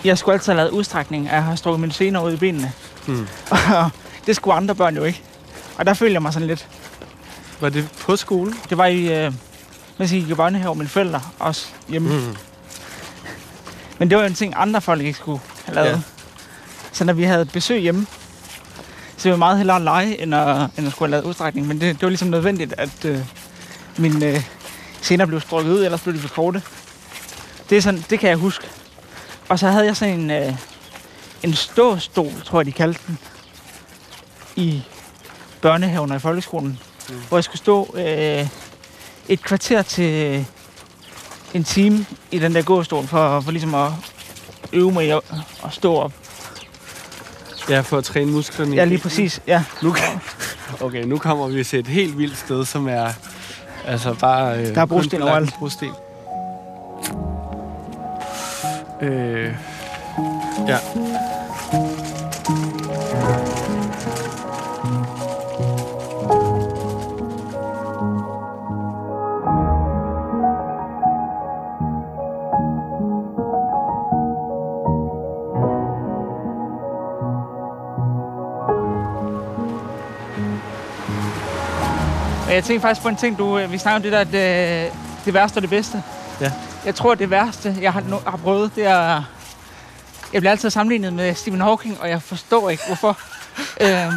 Jeg 0.03 0.17
skulle 0.17 0.33
altid 0.33 0.51
have 0.51 0.57
lavet 0.57 0.71
udstrækning, 0.71 1.27
at 1.27 1.33
jeg 1.33 1.43
har 1.43 1.55
strukket 1.55 1.79
mine 1.79 1.93
sener 1.93 2.23
ud 2.23 2.33
i 2.33 2.37
benene. 2.37 2.73
Hmm. 3.07 3.27
Og 3.51 3.89
det 4.25 4.35
skulle 4.35 4.53
andre 4.53 4.75
børn 4.75 4.95
jo 4.95 5.03
ikke. 5.03 5.21
Og 5.77 5.85
der 5.85 5.93
følte 5.93 6.13
jeg 6.13 6.21
mig 6.21 6.33
sådan 6.33 6.47
lidt. 6.47 6.67
Var 7.59 7.69
det 7.69 7.89
på 7.99 8.15
skolen? 8.15 8.55
Det 8.69 8.77
var 8.77 8.85
i, 8.85 9.25
øh, 9.25 9.33
mens 9.97 10.13
jeg 10.13 10.21
gik 10.21 10.29
i 10.29 10.33
børnehave 10.33 10.75
med 10.75 10.77
mine 10.77 10.89
forældre, 10.89 11.21
også 11.39 11.67
hjemme. 11.89 12.09
Mm. 12.09 12.35
Men 13.97 14.09
det 14.09 14.17
var 14.17 14.23
jo 14.23 14.27
en 14.27 14.35
ting, 14.35 14.53
andre 14.57 14.81
folk 14.81 15.01
ikke 15.01 15.13
skulle 15.13 15.41
have 15.65 15.75
lavet. 15.75 15.89
Ja. 15.89 16.01
Så 16.91 17.03
når 17.03 17.13
vi 17.13 17.23
havde 17.23 17.45
besøg 17.45 17.81
hjemme, 17.81 18.07
så 19.17 19.29
jeg 19.29 19.37
meget 19.39 19.57
hellere 19.57 19.83
lege, 19.83 20.21
end 20.21 20.35
at, 20.35 20.69
end 20.77 20.87
at 20.87 20.91
skulle 20.93 21.07
have 21.07 21.11
lavet 21.11 21.23
udstrækning. 21.25 21.67
Men 21.67 21.81
det, 21.81 21.95
det 21.95 22.01
var 22.01 22.09
ligesom 22.09 22.27
nødvendigt, 22.27 22.73
at 22.77 23.05
øh, 23.05 23.19
min 23.97 24.23
øh, 24.23 24.43
sener 25.01 25.25
blev 25.25 25.41
strukket 25.41 25.71
ud, 25.71 25.83
ellers 25.85 26.01
blev 26.01 26.15
de 26.15 26.19
for 26.19 26.27
korte. 26.29 26.61
Det, 27.69 27.77
er 27.77 27.81
sådan, 27.81 28.05
det 28.09 28.19
kan 28.19 28.29
jeg 28.29 28.37
huske. 28.37 28.67
Og 29.49 29.59
så 29.59 29.67
havde 29.67 29.85
jeg 29.85 29.95
sådan 29.97 30.19
en, 30.19 30.31
øh, 30.31 30.53
en 31.43 31.53
ståstol, 31.53 32.31
tror 32.45 32.59
jeg, 32.59 32.65
de 32.65 32.71
kaldte 32.71 32.99
den, 33.07 33.17
i 34.55 34.83
børnehaven 35.61 36.11
og 36.11 36.17
i 36.17 36.19
folkeskolen, 36.19 36.79
Mm. 37.09 37.15
mm. 37.15 37.21
hvor 37.27 37.37
jeg 37.37 37.43
skulle 37.43 37.57
stå 37.57 37.95
øh, 37.97 38.47
et 39.29 39.41
kvarter 39.41 39.81
til 39.81 40.45
en 41.53 41.63
time 41.63 42.05
i 42.31 42.39
den 42.39 42.55
der 42.55 42.61
gåstol, 42.61 43.07
for, 43.07 43.41
for 43.41 43.51
ligesom 43.51 43.75
at 43.75 43.91
øve 44.73 44.91
mig 44.91 45.05
i 45.05 45.09
at, 45.09 45.21
at 45.65 45.73
stå 45.73 45.95
op. 45.95 46.11
Ja, 47.69 47.79
for 47.81 47.97
at 47.97 48.03
træne 48.03 48.31
musklerne. 48.31 48.75
Ja, 48.75 48.85
lige 48.85 48.97
præcis. 48.97 49.41
Ja. 49.47 49.63
Nu, 49.81 49.95
okay, 50.81 51.03
nu 51.03 51.17
kommer 51.17 51.47
vi 51.47 51.63
til 51.63 51.79
et 51.79 51.87
helt 51.87 52.17
vildt 52.17 52.37
sted, 52.37 52.65
som 52.65 52.87
er 52.87 53.07
altså 53.87 54.13
bare... 54.13 54.59
Øh, 54.59 54.75
Der 54.75 54.81
er 54.81 54.85
brosten 54.85 55.21
overalt. 55.21 55.53
Brosten. 55.59 55.89
Øh, 59.01 59.53
ja. 60.67 60.77
Tænkte 82.67 82.81
faktisk 82.81 83.01
på 83.01 83.07
en 83.09 83.15
ting, 83.15 83.37
du, 83.37 83.57
øh, 83.59 83.71
vi 83.71 83.77
snakker 83.77 83.95
om 83.95 84.01
det 84.01 84.11
der, 84.11 84.23
det, 84.23 84.93
det 85.25 85.33
værste 85.33 85.57
og 85.57 85.61
det 85.61 85.69
bedste. 85.69 86.03
Ja. 86.41 86.51
Jeg 86.85 86.95
tror, 86.95 87.15
det 87.15 87.29
værste, 87.29 87.77
jeg 87.81 87.93
har, 87.93 88.01
no, 88.01 88.17
har 88.27 88.37
prøvet, 88.37 88.71
det 88.75 88.85
er... 88.85 89.23
Jeg 90.33 90.41
bliver 90.41 90.51
altid 90.51 90.69
sammenlignet 90.69 91.13
med 91.13 91.35
Stephen 91.35 91.61
Hawking, 91.61 92.01
og 92.01 92.09
jeg 92.09 92.21
forstår 92.21 92.69
ikke, 92.69 92.83
hvorfor. 92.87 93.17
øhm, 93.83 94.13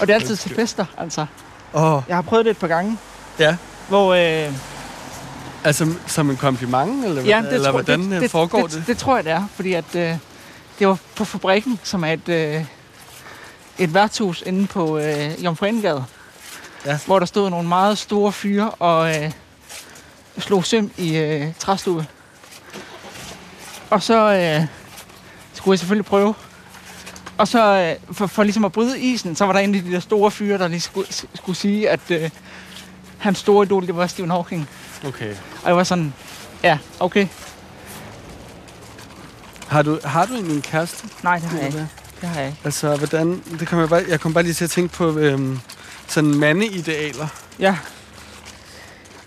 og 0.00 0.06
det 0.06 0.10
er 0.10 0.14
altid 0.14 0.36
til 0.36 0.54
fester, 0.54 0.84
altså. 0.98 1.26
Åh, 1.74 2.02
Jeg 2.08 2.16
har 2.16 2.22
prøvet 2.22 2.44
det 2.44 2.50
et 2.50 2.58
par 2.58 2.66
gange, 2.66 2.98
ja. 3.38 3.56
hvor... 3.88 4.14
Øh, 4.14 4.52
Altså 5.64 5.94
som 6.06 6.30
en 6.30 6.36
kompliment, 6.36 7.04
eller, 7.04 7.22
Ja, 7.22 7.42
det 7.42 7.52
eller 7.52 7.64
tror, 7.64 7.72
hvordan 7.72 8.00
det, 8.00 8.16
øh, 8.16 8.22
det, 8.22 8.30
foregår 8.30 8.62
det, 8.62 8.70
det? 8.70 8.78
det? 8.78 8.86
Det 8.86 8.98
tror 8.98 9.16
jeg, 9.16 9.24
det 9.24 9.32
er, 9.32 9.42
fordi 9.54 9.72
at, 9.72 9.94
øh, 9.94 10.16
det 10.78 10.88
var 10.88 10.98
på 11.16 11.24
Fabrikken, 11.24 11.80
som 11.82 12.04
er 12.04 12.12
et, 12.12 12.28
øh, 12.28 12.64
et 13.78 13.94
værtshus 13.94 14.42
inde 14.46 14.66
på 14.66 14.98
øh, 14.98 15.44
Jomfruengade, 15.44 16.04
Ja. 16.86 16.98
hvor 17.06 17.18
der 17.18 17.26
stod 17.26 17.50
nogle 17.50 17.68
meget 17.68 17.98
store 17.98 18.32
fyre 18.32 18.70
og 18.70 19.16
øh, 19.16 19.32
slog 20.38 20.64
søm 20.64 20.90
i 20.96 21.16
øh, 21.16 21.54
træstue. 21.58 22.06
Og 23.90 24.02
så 24.02 24.34
øh, 24.34 24.66
skulle 25.52 25.72
jeg 25.72 25.78
selvfølgelig 25.78 26.06
prøve. 26.06 26.34
Og 27.38 27.48
så 27.48 27.76
øh, 27.76 28.14
for, 28.16 28.26
for 28.26 28.42
ligesom 28.42 28.64
at 28.64 28.72
bryde 28.72 29.00
isen, 29.00 29.36
så 29.36 29.44
var 29.44 29.52
der 29.52 29.60
en 29.60 29.74
af 29.74 29.82
de 29.82 29.92
der 29.92 30.00
store 30.00 30.30
fyre, 30.30 30.58
der 30.58 30.68
lige 30.68 30.80
skulle, 30.80 31.06
skulle 31.34 31.56
sige, 31.56 31.90
at 31.90 32.00
øh, 32.10 32.30
hans 33.18 33.38
store 33.38 33.66
idol, 33.66 33.86
det 33.86 33.96
var 33.96 34.06
Stephen 34.06 34.30
Hawking. 34.30 34.68
Okay. 35.06 35.30
Og 35.62 35.68
jeg 35.68 35.76
var 35.76 35.84
sådan, 35.84 36.14
ja, 36.62 36.78
okay. 37.00 37.26
Har 39.68 39.82
du, 39.82 39.98
har 40.04 40.26
du 40.26 40.34
egentlig 40.34 40.56
en 40.56 40.62
kæreste? 40.62 41.08
Nej, 41.22 41.38
det 41.38 41.48
har 41.48 41.58
jeg 41.58 41.66
ikke. 41.66 41.88
Det 42.20 42.28
har 42.28 42.40
jeg 42.40 42.46
ikke. 42.48 42.60
Altså, 42.64 42.96
hvordan... 42.96 43.42
Det 43.60 43.68
kom 43.68 43.80
jeg, 43.80 43.88
bare, 43.88 44.04
jeg 44.08 44.20
kom 44.20 44.34
bare 44.34 44.44
lige 44.44 44.54
til 44.54 44.64
at 44.64 44.70
tænke 44.70 44.94
på 44.94 45.18
øhm, 45.18 45.60
sådan 46.08 46.34
mandeidealer. 46.34 47.28
Ja. 47.58 47.76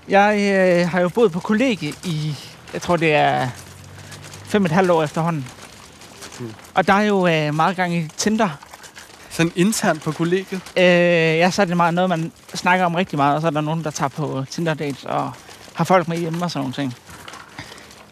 Jeg 0.08 0.40
øh, 0.40 0.90
har 0.90 1.00
jo 1.00 1.10
boet 1.10 1.32
på 1.32 1.40
kollegie 1.40 1.94
i, 2.04 2.36
jeg 2.74 2.82
tror 2.82 2.96
det 2.96 3.14
er 3.14 3.50
fem 4.46 4.64
og 4.64 4.66
et 4.66 4.72
halvt 4.72 4.92
år 4.92 5.04
efterhånden. 5.04 5.46
Mm. 6.40 6.54
Og 6.74 6.88
der 6.88 6.94
er 6.94 7.02
jo 7.02 7.28
øh, 7.28 7.56
meget 7.56 7.76
gang 7.76 7.96
i 7.96 8.08
Tinder. 8.18 8.50
Sådan 9.30 9.52
internt 9.56 10.02
på 10.02 10.12
kollegiet. 10.12 10.62
Øh, 10.78 10.84
jeg 11.38 11.54
så 11.54 11.62
er 11.62 11.66
det 11.66 11.78
meget 11.78 11.94
noget, 11.94 12.10
man 12.10 12.32
snakker 12.56 12.86
om 12.86 12.96
rigtig 12.96 13.18
meget, 13.18 13.36
og 13.36 13.42
så 13.42 13.48
er 13.48 13.52
der 13.52 13.62
nogen, 13.62 13.84
der 13.84 13.92
tager 13.92 14.10
på 14.10 14.46
Tinder-dates 14.50 15.06
og 15.06 15.32
har 15.74 15.84
folk 15.84 16.08
med 16.08 16.18
hjemme 16.18 16.46
og 16.46 16.52
sådan 16.52 16.62
nogle 16.62 16.74
ting. 16.74 16.94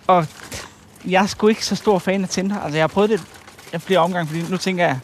Og 0.07 0.27
jeg 1.05 1.23
er 1.23 1.27
sgu 1.27 1.47
ikke 1.47 1.65
så 1.65 1.75
stor 1.75 1.99
fan 1.99 2.23
af 2.23 2.29
Tinder. 2.29 2.59
Altså, 2.61 2.77
jeg 2.77 2.83
har 2.83 2.87
prøvet 2.87 3.09
det 3.09 3.21
flere 3.81 3.99
omgange, 3.99 4.27
fordi 4.27 4.51
nu 4.51 4.57
tænker 4.57 4.85
jeg, 4.85 4.99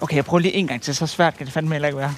okay, 0.00 0.16
jeg 0.16 0.24
prøver 0.24 0.40
lige 0.40 0.54
en 0.54 0.66
gang 0.66 0.82
til, 0.82 0.94
så 0.94 1.06
svært 1.06 1.36
kan 1.36 1.46
det 1.46 1.54
fandme 1.54 1.74
heller 1.74 1.88
ikke 1.88 1.98
være. 1.98 2.14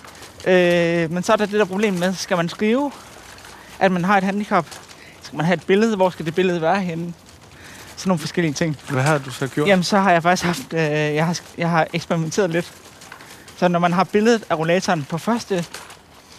Øh, 0.46 1.10
men 1.12 1.22
så 1.22 1.32
er 1.32 1.36
der 1.36 1.46
det 1.46 1.58
der 1.58 1.64
problem 1.64 1.94
med, 1.94 2.14
skal 2.14 2.36
man 2.36 2.48
skrive, 2.48 2.92
at 3.78 3.92
man 3.92 4.04
har 4.04 4.18
et 4.18 4.24
handicap? 4.24 4.66
Skal 5.22 5.36
man 5.36 5.46
have 5.46 5.54
et 5.54 5.66
billede? 5.66 5.96
Hvor 5.96 6.10
skal 6.10 6.26
det 6.26 6.34
billede 6.34 6.60
være 6.60 6.80
henne? 6.80 7.14
Sådan 7.96 8.10
nogle 8.10 8.18
forskellige 8.18 8.52
ting. 8.54 8.76
Hvad 8.90 9.02
har 9.02 9.18
du 9.18 9.30
så 9.30 9.46
gjort? 9.46 9.68
Jamen, 9.68 9.82
så 9.82 9.98
har 9.98 10.12
jeg 10.12 10.22
faktisk 10.22 10.46
haft, 10.46 10.72
øh, 10.72 10.80
jeg, 10.80 11.26
har, 11.26 11.40
jeg 11.58 11.70
har 11.70 11.86
eksperimenteret 11.92 12.50
lidt. 12.50 12.72
Så 13.56 13.68
når 13.68 13.78
man 13.78 13.92
har 13.92 14.04
billedet 14.04 14.44
af 14.50 14.58
rollatoren 14.58 15.04
på 15.04 15.18
første 15.18 15.64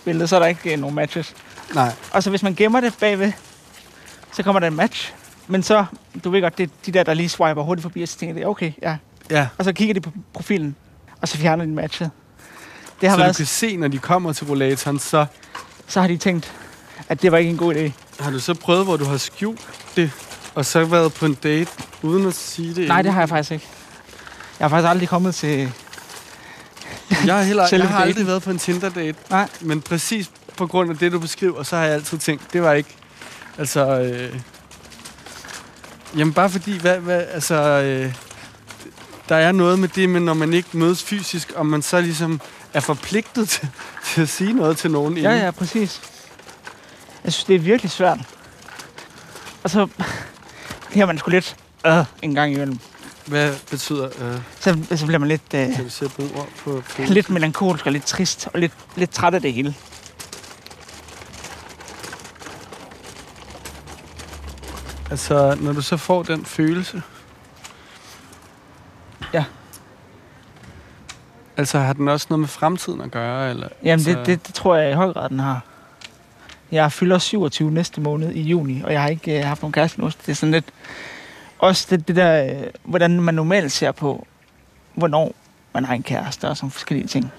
billede, 0.06 0.28
så 0.28 0.36
er 0.36 0.40
der 0.40 0.48
ikke 0.48 0.74
øh, 0.74 0.80
nogen 0.80 0.96
matches. 0.96 1.36
Nej. 1.76 1.92
Og 2.12 2.24
så 2.24 2.30
hvis 2.30 2.44
man 2.44 2.56
gemmer 2.56 2.80
det 2.80 2.94
bagved, 3.00 3.32
så 4.32 4.44
kommer 4.44 4.60
der 4.60 4.68
en 4.68 4.76
match. 4.76 5.14
Men 5.48 5.64
så, 5.64 5.86
du 6.24 6.30
ved 6.30 6.42
godt, 6.42 6.58
det 6.58 6.64
er 6.64 6.74
de 6.86 6.92
der, 6.92 7.04
der 7.04 7.14
lige 7.14 7.30
swiper 7.30 7.62
hurtigt 7.62 7.84
forbi, 7.84 8.02
og 8.02 8.08
så 8.08 8.18
tænker 8.18 8.36
de, 8.36 8.46
okay, 8.46 8.72
ja. 8.82 8.98
Ja. 9.30 9.48
Og 9.58 9.66
så 9.66 9.74
kigger 9.74 9.94
de 9.94 10.02
på 10.02 10.12
profilen, 10.34 10.76
og 11.22 11.28
så 11.28 11.38
fjerner 11.38 11.66
de 11.66 11.72
matchet. 11.72 12.12
Det 13.01 13.10
har 13.10 13.16
Så 13.16 13.22
været, 13.22 13.36
du 13.36 13.38
kan 13.38 13.46
se, 13.46 13.77
når 13.77 13.88
de 13.88 13.98
kommer 13.98 14.34
til 14.34 14.48
rollatoren, 14.48 15.00
så 15.00 15.25
så 15.88 16.01
har 16.01 16.08
de 16.08 16.18
tænkt, 16.18 16.54
at 17.10 17.22
det 17.22 17.32
var 17.32 17.38
ikke 17.38 17.51
en 17.51 17.58
god 17.58 17.75
idé. 17.75 17.92
har 18.24 18.32
du 18.32 18.39
så 18.39 18.54
prøvet, 18.54 18.86
hvor 18.86 18.98
du 18.98 19.06
har 19.06 19.18
skjult 19.18 19.68
det, 19.96 20.12
og 20.56 20.66
så 20.66 20.86
været 20.86 21.13
på 21.13 21.25
en 21.25 21.34
date, 21.34 21.72
uden 22.01 22.27
at 22.27 22.34
sige 22.34 22.75
det. 22.75 22.88
Nej, 22.88 22.98
det 22.98 23.00
inden? 23.00 23.13
har 23.13 23.22
jeg 23.22 23.30
faktisk 23.30 23.51
ikke. 23.51 23.68
Jeg 24.60 24.66
har 24.66 24.70
faktisk 24.70 24.89
aldrig 24.89 25.10
kommet 25.10 25.36
til... 25.36 25.72
Jeg 27.25 27.36
har, 27.36 27.44
heller, 27.44 27.68
jeg 27.72 27.89
har 27.89 28.01
aldrig 28.01 28.27
været 28.27 28.44
på 28.44 28.50
en 28.50 28.60
Tinder-date. 28.60 29.18
Nej. 29.30 29.50
Men 29.62 29.82
præcis 29.82 30.32
på 30.58 30.68
grund 30.68 30.92
af 30.92 30.98
det, 30.98 31.12
du 31.12 31.20
beskriver, 31.20 31.63
så 31.63 31.75
har 31.75 31.84
jeg 31.84 31.94
altid 31.94 32.18
tænkt, 32.18 32.54
det 32.54 32.62
var 32.62 32.74
ikke... 32.74 32.96
Altså... 33.58 34.00
Øh, 34.00 34.39
jamen 36.18 36.34
bare 36.34 36.50
fordi, 36.50 36.77
hvad, 36.80 37.00
hvad, 37.00 37.24
altså... 37.32 37.56
Øh, 37.56 38.13
der 39.30 39.36
er 39.36 39.51
noget 39.51 39.80
med 39.80 39.88
det, 39.88 40.10
men 40.10 40.22
når 40.25 40.34
man 40.34 40.54
ikke 40.54 40.70
mødes 40.74 41.04
fysisk, 41.04 41.51
og 41.56 41.66
man 41.66 41.82
så 41.82 42.01
ligesom 42.01 42.42
er 42.74 42.80
forpligtet 42.80 43.50
til, 43.50 43.70
til 44.06 44.22
at 44.22 44.30
sige 44.30 44.54
noget 44.54 44.78
til 44.78 44.92
nogen 44.92 45.18
Ja, 45.18 45.30
inden. 45.30 45.44
ja, 45.46 45.52
præcis. 45.52 46.02
Jeg 47.24 47.34
synes, 47.34 47.44
det 47.46 47.56
er 47.56 47.60
virkelig 47.60 47.92
svært. 47.92 48.20
Og 49.64 49.70
så 49.70 49.88
her 50.90 51.06
man 51.06 51.18
sgu 51.18 51.32
lidt 51.32 51.56
øh, 51.86 52.06
en 52.22 52.36
gang 52.36 52.54
imellem. 52.54 52.80
Hvad 53.26 53.54
betyder... 53.72 54.06
Øh, 54.06 54.40
Så, 54.60 54.78
så 54.96 55.06
bliver 55.06 55.20
man 55.20 55.30
lidt, 55.30 55.42
øh, 55.54 55.76
kan 55.76 55.92
nogle 56.18 56.36
ord 56.36 56.50
på... 56.64 56.84
på 56.96 57.02
lidt 57.02 57.30
melankolsk 57.30 57.86
og 57.86 57.92
lidt 57.92 58.06
trist 58.06 58.48
og 58.54 58.60
lidt, 58.60 58.74
lidt 58.96 59.12
træt 59.12 59.34
af 59.34 59.42
det 59.42 59.54
hele. 59.54 59.76
Altså, 65.12 65.58
når 65.60 65.74
du 65.74 65.82
så 65.82 65.98
får 65.98 66.24
den 66.24 66.46
følelse... 66.46 67.02
Ja. 69.34 69.44
Altså, 71.58 71.80
har 71.80 71.94
den 71.94 72.08
også 72.08 72.28
noget 72.30 72.40
med 72.40 72.48
fremtiden 72.48 73.02
at 73.02 73.12
gøre, 73.12 73.50
eller? 73.50 73.68
Jamen, 73.84 73.92
altså, 73.92 74.10
det, 74.12 74.26
det, 74.26 74.48
det 74.48 74.56
tror 74.56 74.76
jeg 74.76 74.92
i 74.92 74.94
høj 74.94 75.14
grad, 75.14 75.30
den 75.30 75.40
har. 75.40 75.62
Jeg 76.72 76.92
fylder 76.92 77.18
27 77.18 77.72
næste 77.72 78.02
måned 78.02 78.32
i 78.32 78.42
juni, 78.42 78.82
og 78.82 78.94
jeg 78.94 79.02
har 79.02 79.10
ikke 79.10 79.40
øh, 79.40 79.46
haft 79.46 79.62
nogen 79.62 79.72
kæreste 79.72 80.02
nu. 80.02 80.08
Det 80.08 80.30
er 80.30 80.34
sådan 80.34 80.52
lidt... 80.52 80.66
Også 81.60 81.88
det, 81.90 82.08
det 82.08 82.16
der, 82.16 82.44
øh, 82.44 82.68
hvordan 82.84 83.22
man 83.22 83.34
normalt 83.34 83.72
ser 83.72 83.92
på, 83.92 84.28
hvornår 84.94 85.36
man 85.74 85.86
har 85.86 85.94
en 85.96 86.04
kæreste 86.04 86.50
og 86.50 86.58
sådan 86.58 86.72
forskellige 86.72 87.08
ting. 87.08 87.32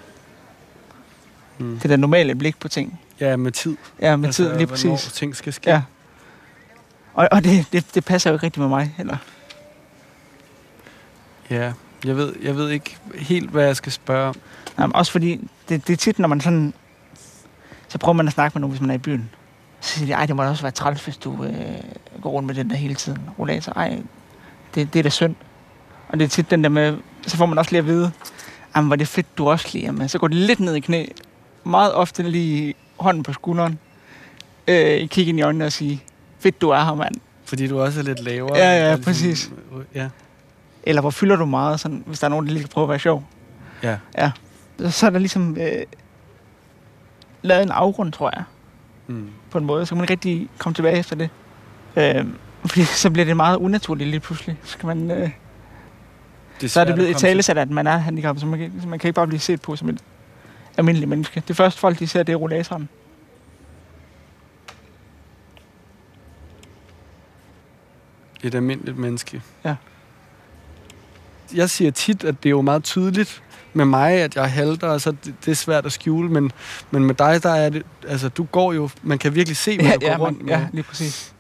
Hmm. 1.59 1.79
Det 1.79 1.91
der 1.91 1.97
normale 1.97 2.35
blik 2.35 2.61
på 2.61 2.69
ting. 2.69 3.01
Ja, 3.21 3.37
med 3.37 3.53
tid. 3.53 3.77
Ja, 4.01 4.17
med 4.17 4.29
altså, 4.29 4.43
tid, 4.43 4.57
lige 4.57 4.67
hvornår 4.67 4.95
præcis. 4.97 5.13
ting 5.13 5.37
skal 5.37 5.53
ske. 5.53 5.71
Ja. 5.71 5.83
Og, 7.15 7.29
og 7.33 7.45
det, 7.45 7.67
det, 7.73 7.95
det 7.95 8.05
passer 8.05 8.31
jo 8.31 8.37
ikke 8.37 8.47
rigtig 8.47 8.61
med 8.61 8.69
mig 8.69 8.95
heller. 8.97 9.17
ja. 11.51 11.73
Jeg 12.05 12.17
ved, 12.17 12.33
jeg 12.43 12.57
ved 12.57 12.71
ikke 12.71 12.97
helt, 13.15 13.51
hvad 13.51 13.65
jeg 13.67 13.77
skal 13.77 13.93
spørge 13.93 14.29
om. 14.29 14.35
Jamen, 14.79 14.97
også 14.97 15.13
fordi, 15.13 15.49
det, 15.69 15.87
det 15.87 15.93
er 15.93 15.97
tit, 15.97 16.19
når 16.19 16.29
man 16.29 16.41
sådan... 16.41 16.75
Så 17.89 17.99
prøver 17.99 18.13
man 18.13 18.27
at 18.27 18.33
snakke 18.33 18.55
med 18.55 18.61
nogen, 18.61 18.71
hvis 18.71 18.81
man 18.81 18.91
er 18.91 18.95
i 18.95 18.99
byen. 18.99 19.31
Så 19.81 19.89
siger 19.99 20.07
de, 20.07 20.13
ej, 20.13 20.27
det 20.27 20.37
må 20.37 20.43
da 20.43 20.49
også 20.49 20.63
være 20.63 20.73
træls, 20.73 21.05
hvis 21.05 21.17
du 21.17 21.45
øh, 21.45 21.53
går 22.23 22.31
rundt 22.31 22.47
med 22.47 22.55
den 22.55 22.71
der 22.71 22.77
hele 22.77 22.95
tiden. 22.95 23.19
Rollator, 23.39 23.73
ej, 23.73 23.99
det, 24.75 24.93
det 24.93 24.99
er 24.99 25.03
da 25.03 25.09
synd. 25.09 25.35
Og 26.09 26.19
det 26.19 26.25
er 26.25 26.29
tit 26.29 26.51
den 26.51 26.63
der 26.65 26.71
med, 26.71 26.97
så 27.27 27.37
får 27.37 27.47
man 27.47 27.59
også 27.59 27.71
lige 27.71 27.79
at 27.79 27.87
vide, 27.87 28.13
jamen, 28.77 28.93
er 28.93 28.97
det 28.97 29.09
fedt, 29.09 29.39
du 29.39 29.49
også 29.51 29.69
lige 29.73 29.87
er 29.87 29.93
med. 29.93 30.09
Så 30.09 30.19
går 30.19 30.29
det 30.29 30.37
lidt 30.37 30.61
ned 30.61 30.75
i 30.75 30.81
knæ. 30.81 31.07
Meget 31.65 31.95
ofte 31.95 32.23
lige 32.23 32.75
hånden 32.97 33.23
på 33.23 33.33
skulderen. 33.33 33.79
Øh, 34.69 35.09
kigge 35.09 35.29
ind 35.29 35.39
i 35.39 35.43
øjnene 35.43 35.65
og 35.65 35.73
sige, 35.73 36.03
fedt, 36.39 36.61
du 36.61 36.69
er 36.71 36.85
her, 36.85 36.95
mand. 36.95 37.15
Fordi 37.45 37.67
du 37.67 37.81
også 37.81 38.01
er 38.01 38.05
lidt 38.05 38.25
lavere. 38.25 38.59
Ja, 38.59 38.79
ja, 38.79 38.95
ligesom- 38.95 39.05
præcis. 39.05 39.51
Ja. 39.95 40.09
Eller 40.83 41.01
hvor 41.01 41.11
fylder 41.11 41.37
du 41.37 41.47
meget, 41.47 41.81
sådan, 41.81 42.03
hvis 42.07 42.19
der 42.21 42.25
er 42.25 42.29
nogen, 42.29 42.47
der 42.47 42.53
lige 42.53 42.63
kan 42.63 42.69
prøve 42.69 42.83
at 42.85 42.89
være 42.89 42.99
sjov. 42.99 43.25
ja. 43.83 43.97
Ja. 44.19 44.31
Så, 44.79 44.91
så 44.91 45.07
er 45.07 45.11
der 45.11 45.19
ligesom 45.19 45.57
øh, 45.61 45.83
lavet 47.43 47.63
en 47.63 47.71
afgrund, 47.71 48.13
tror 48.13 48.31
jeg. 48.35 48.45
Mm. 49.07 49.31
på 49.51 49.59
en 49.59 49.65
måde, 49.65 49.87
så 49.87 49.91
kan 49.91 49.97
man 49.97 50.05
ikke 50.05 50.13
rigtig 50.13 50.49
komme 50.59 50.75
tilbage 50.75 50.99
efter 50.99 51.17
det. 51.17 51.31
Øh, 51.97 52.27
fordi 52.65 52.85
så 53.05 53.11
bliver 53.11 53.27
det 53.27 53.37
meget 53.37 53.57
unaturligt 53.57 54.11
lige 54.11 54.21
pludselig. 54.21 54.57
Så, 54.63 54.79
kan 54.79 54.87
man, 54.87 55.11
øh, 55.11 55.31
Det 56.61 56.71
så 56.71 56.81
er 56.81 56.85
det 56.85 56.95
blevet 56.95 57.09
at 57.09 57.11
i 57.11 57.13
komme 57.15 57.29
tale 57.29 57.43
sat, 57.43 57.59
at 57.59 57.71
man 57.71 57.87
er 57.87 57.97
handicappet, 57.97 58.41
så 58.41 58.47
man, 58.47 58.59
kan, 58.59 58.73
så 58.83 58.89
man 58.89 58.99
kan 58.99 59.09
ikke 59.09 59.15
bare 59.17 59.27
blive 59.27 59.41
set 59.41 59.63
på 59.63 59.77
som 59.77 59.89
et 59.89 59.99
almindeligt 60.77 61.09
menneske. 61.09 61.43
Det 61.49 61.57
første 61.57 61.81
folk, 61.81 61.99
de 61.99 62.07
ser, 62.07 62.23
det 62.23 62.33
er 62.33 62.37
rollatoren. 62.37 62.89
Et 68.43 68.55
almindeligt 68.55 68.99
menneske. 68.99 69.43
Ja. 69.65 69.77
Jeg 71.55 71.71
siger 71.71 71.91
tit, 71.91 72.25
at 72.25 72.35
det 72.43 72.49
er 72.49 72.51
jo 72.51 72.61
meget 72.63 72.85
tydeligt 72.85 73.43
med 73.75 73.85
mig, 73.85 74.13
at 74.13 74.37
jeg 74.37 74.51
halter, 74.53 74.89
og 74.89 75.01
så 75.01 75.11
det, 75.11 75.35
det 75.45 75.51
er 75.51 75.55
svært 75.55 75.87
at 75.87 75.93
skjule, 75.93 76.29
men, 76.31 76.53
men 76.91 77.05
med 77.05 77.15
dig, 77.15 77.43
der 77.43 77.51
er 77.55 77.71
det, 77.71 77.83
altså 78.09 78.29
du 78.29 78.45
går 78.45 78.73
jo, 78.73 78.91
man 79.03 79.19
kan 79.19 79.35
virkelig 79.35 79.57
se, 79.57 79.77
hvad 79.77 79.87
Ja, 79.87 79.95
du 79.95 80.01
går 80.01 80.07
ja, 80.09 80.17
rundt 80.19 80.39
man, 80.39 80.47
med. 80.47 80.55
ja, 80.55 80.67
lige 80.73 80.83
præcis. 80.83 81.33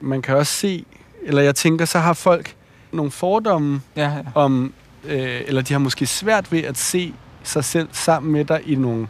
Man 0.00 0.22
kan 0.22 0.36
også 0.36 0.52
se, 0.52 0.84
eller 1.22 1.42
jeg 1.42 1.54
tænker, 1.54 1.84
så 1.84 1.98
har 1.98 2.12
folk 2.12 2.54
nogle 2.92 3.10
fordomme 3.10 3.80
Ja, 3.96 4.02
ja. 4.02 4.22
om, 4.34 4.72
øh, 5.04 5.40
eller 5.46 5.62
de 5.62 5.74
har 5.74 5.78
måske 5.78 6.06
svært 6.06 6.52
ved 6.52 6.62
at 6.64 6.78
se 6.78 7.14
sig 7.42 7.64
selv 7.64 7.88
sammen 7.92 8.32
med 8.32 8.44
dig 8.44 8.60
i 8.66 8.74
nogle 8.74 9.06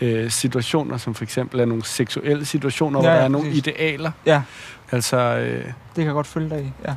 øh, 0.00 0.30
situationer, 0.30 0.96
som 0.96 1.14
for 1.14 1.24
eksempel 1.24 1.60
er 1.60 1.64
nogle 1.64 1.84
seksuelle 1.84 2.44
situationer, 2.44 2.98
Ja, 2.98 3.02
hvor 3.02 3.10
der 3.10 3.18
ja, 3.18 3.24
er 3.24 3.28
nogle 3.28 3.46
præcis. 3.48 3.66
idealer. 3.66 4.10
Ja. 4.26 4.42
Altså, 4.92 5.16
øh, 5.16 5.64
Det 5.64 5.72
kan 5.96 6.04
jeg 6.04 6.12
godt 6.12 6.26
følge 6.26 6.50
dig 6.50 6.60
i. 6.62 6.72
Ja. 6.88 6.94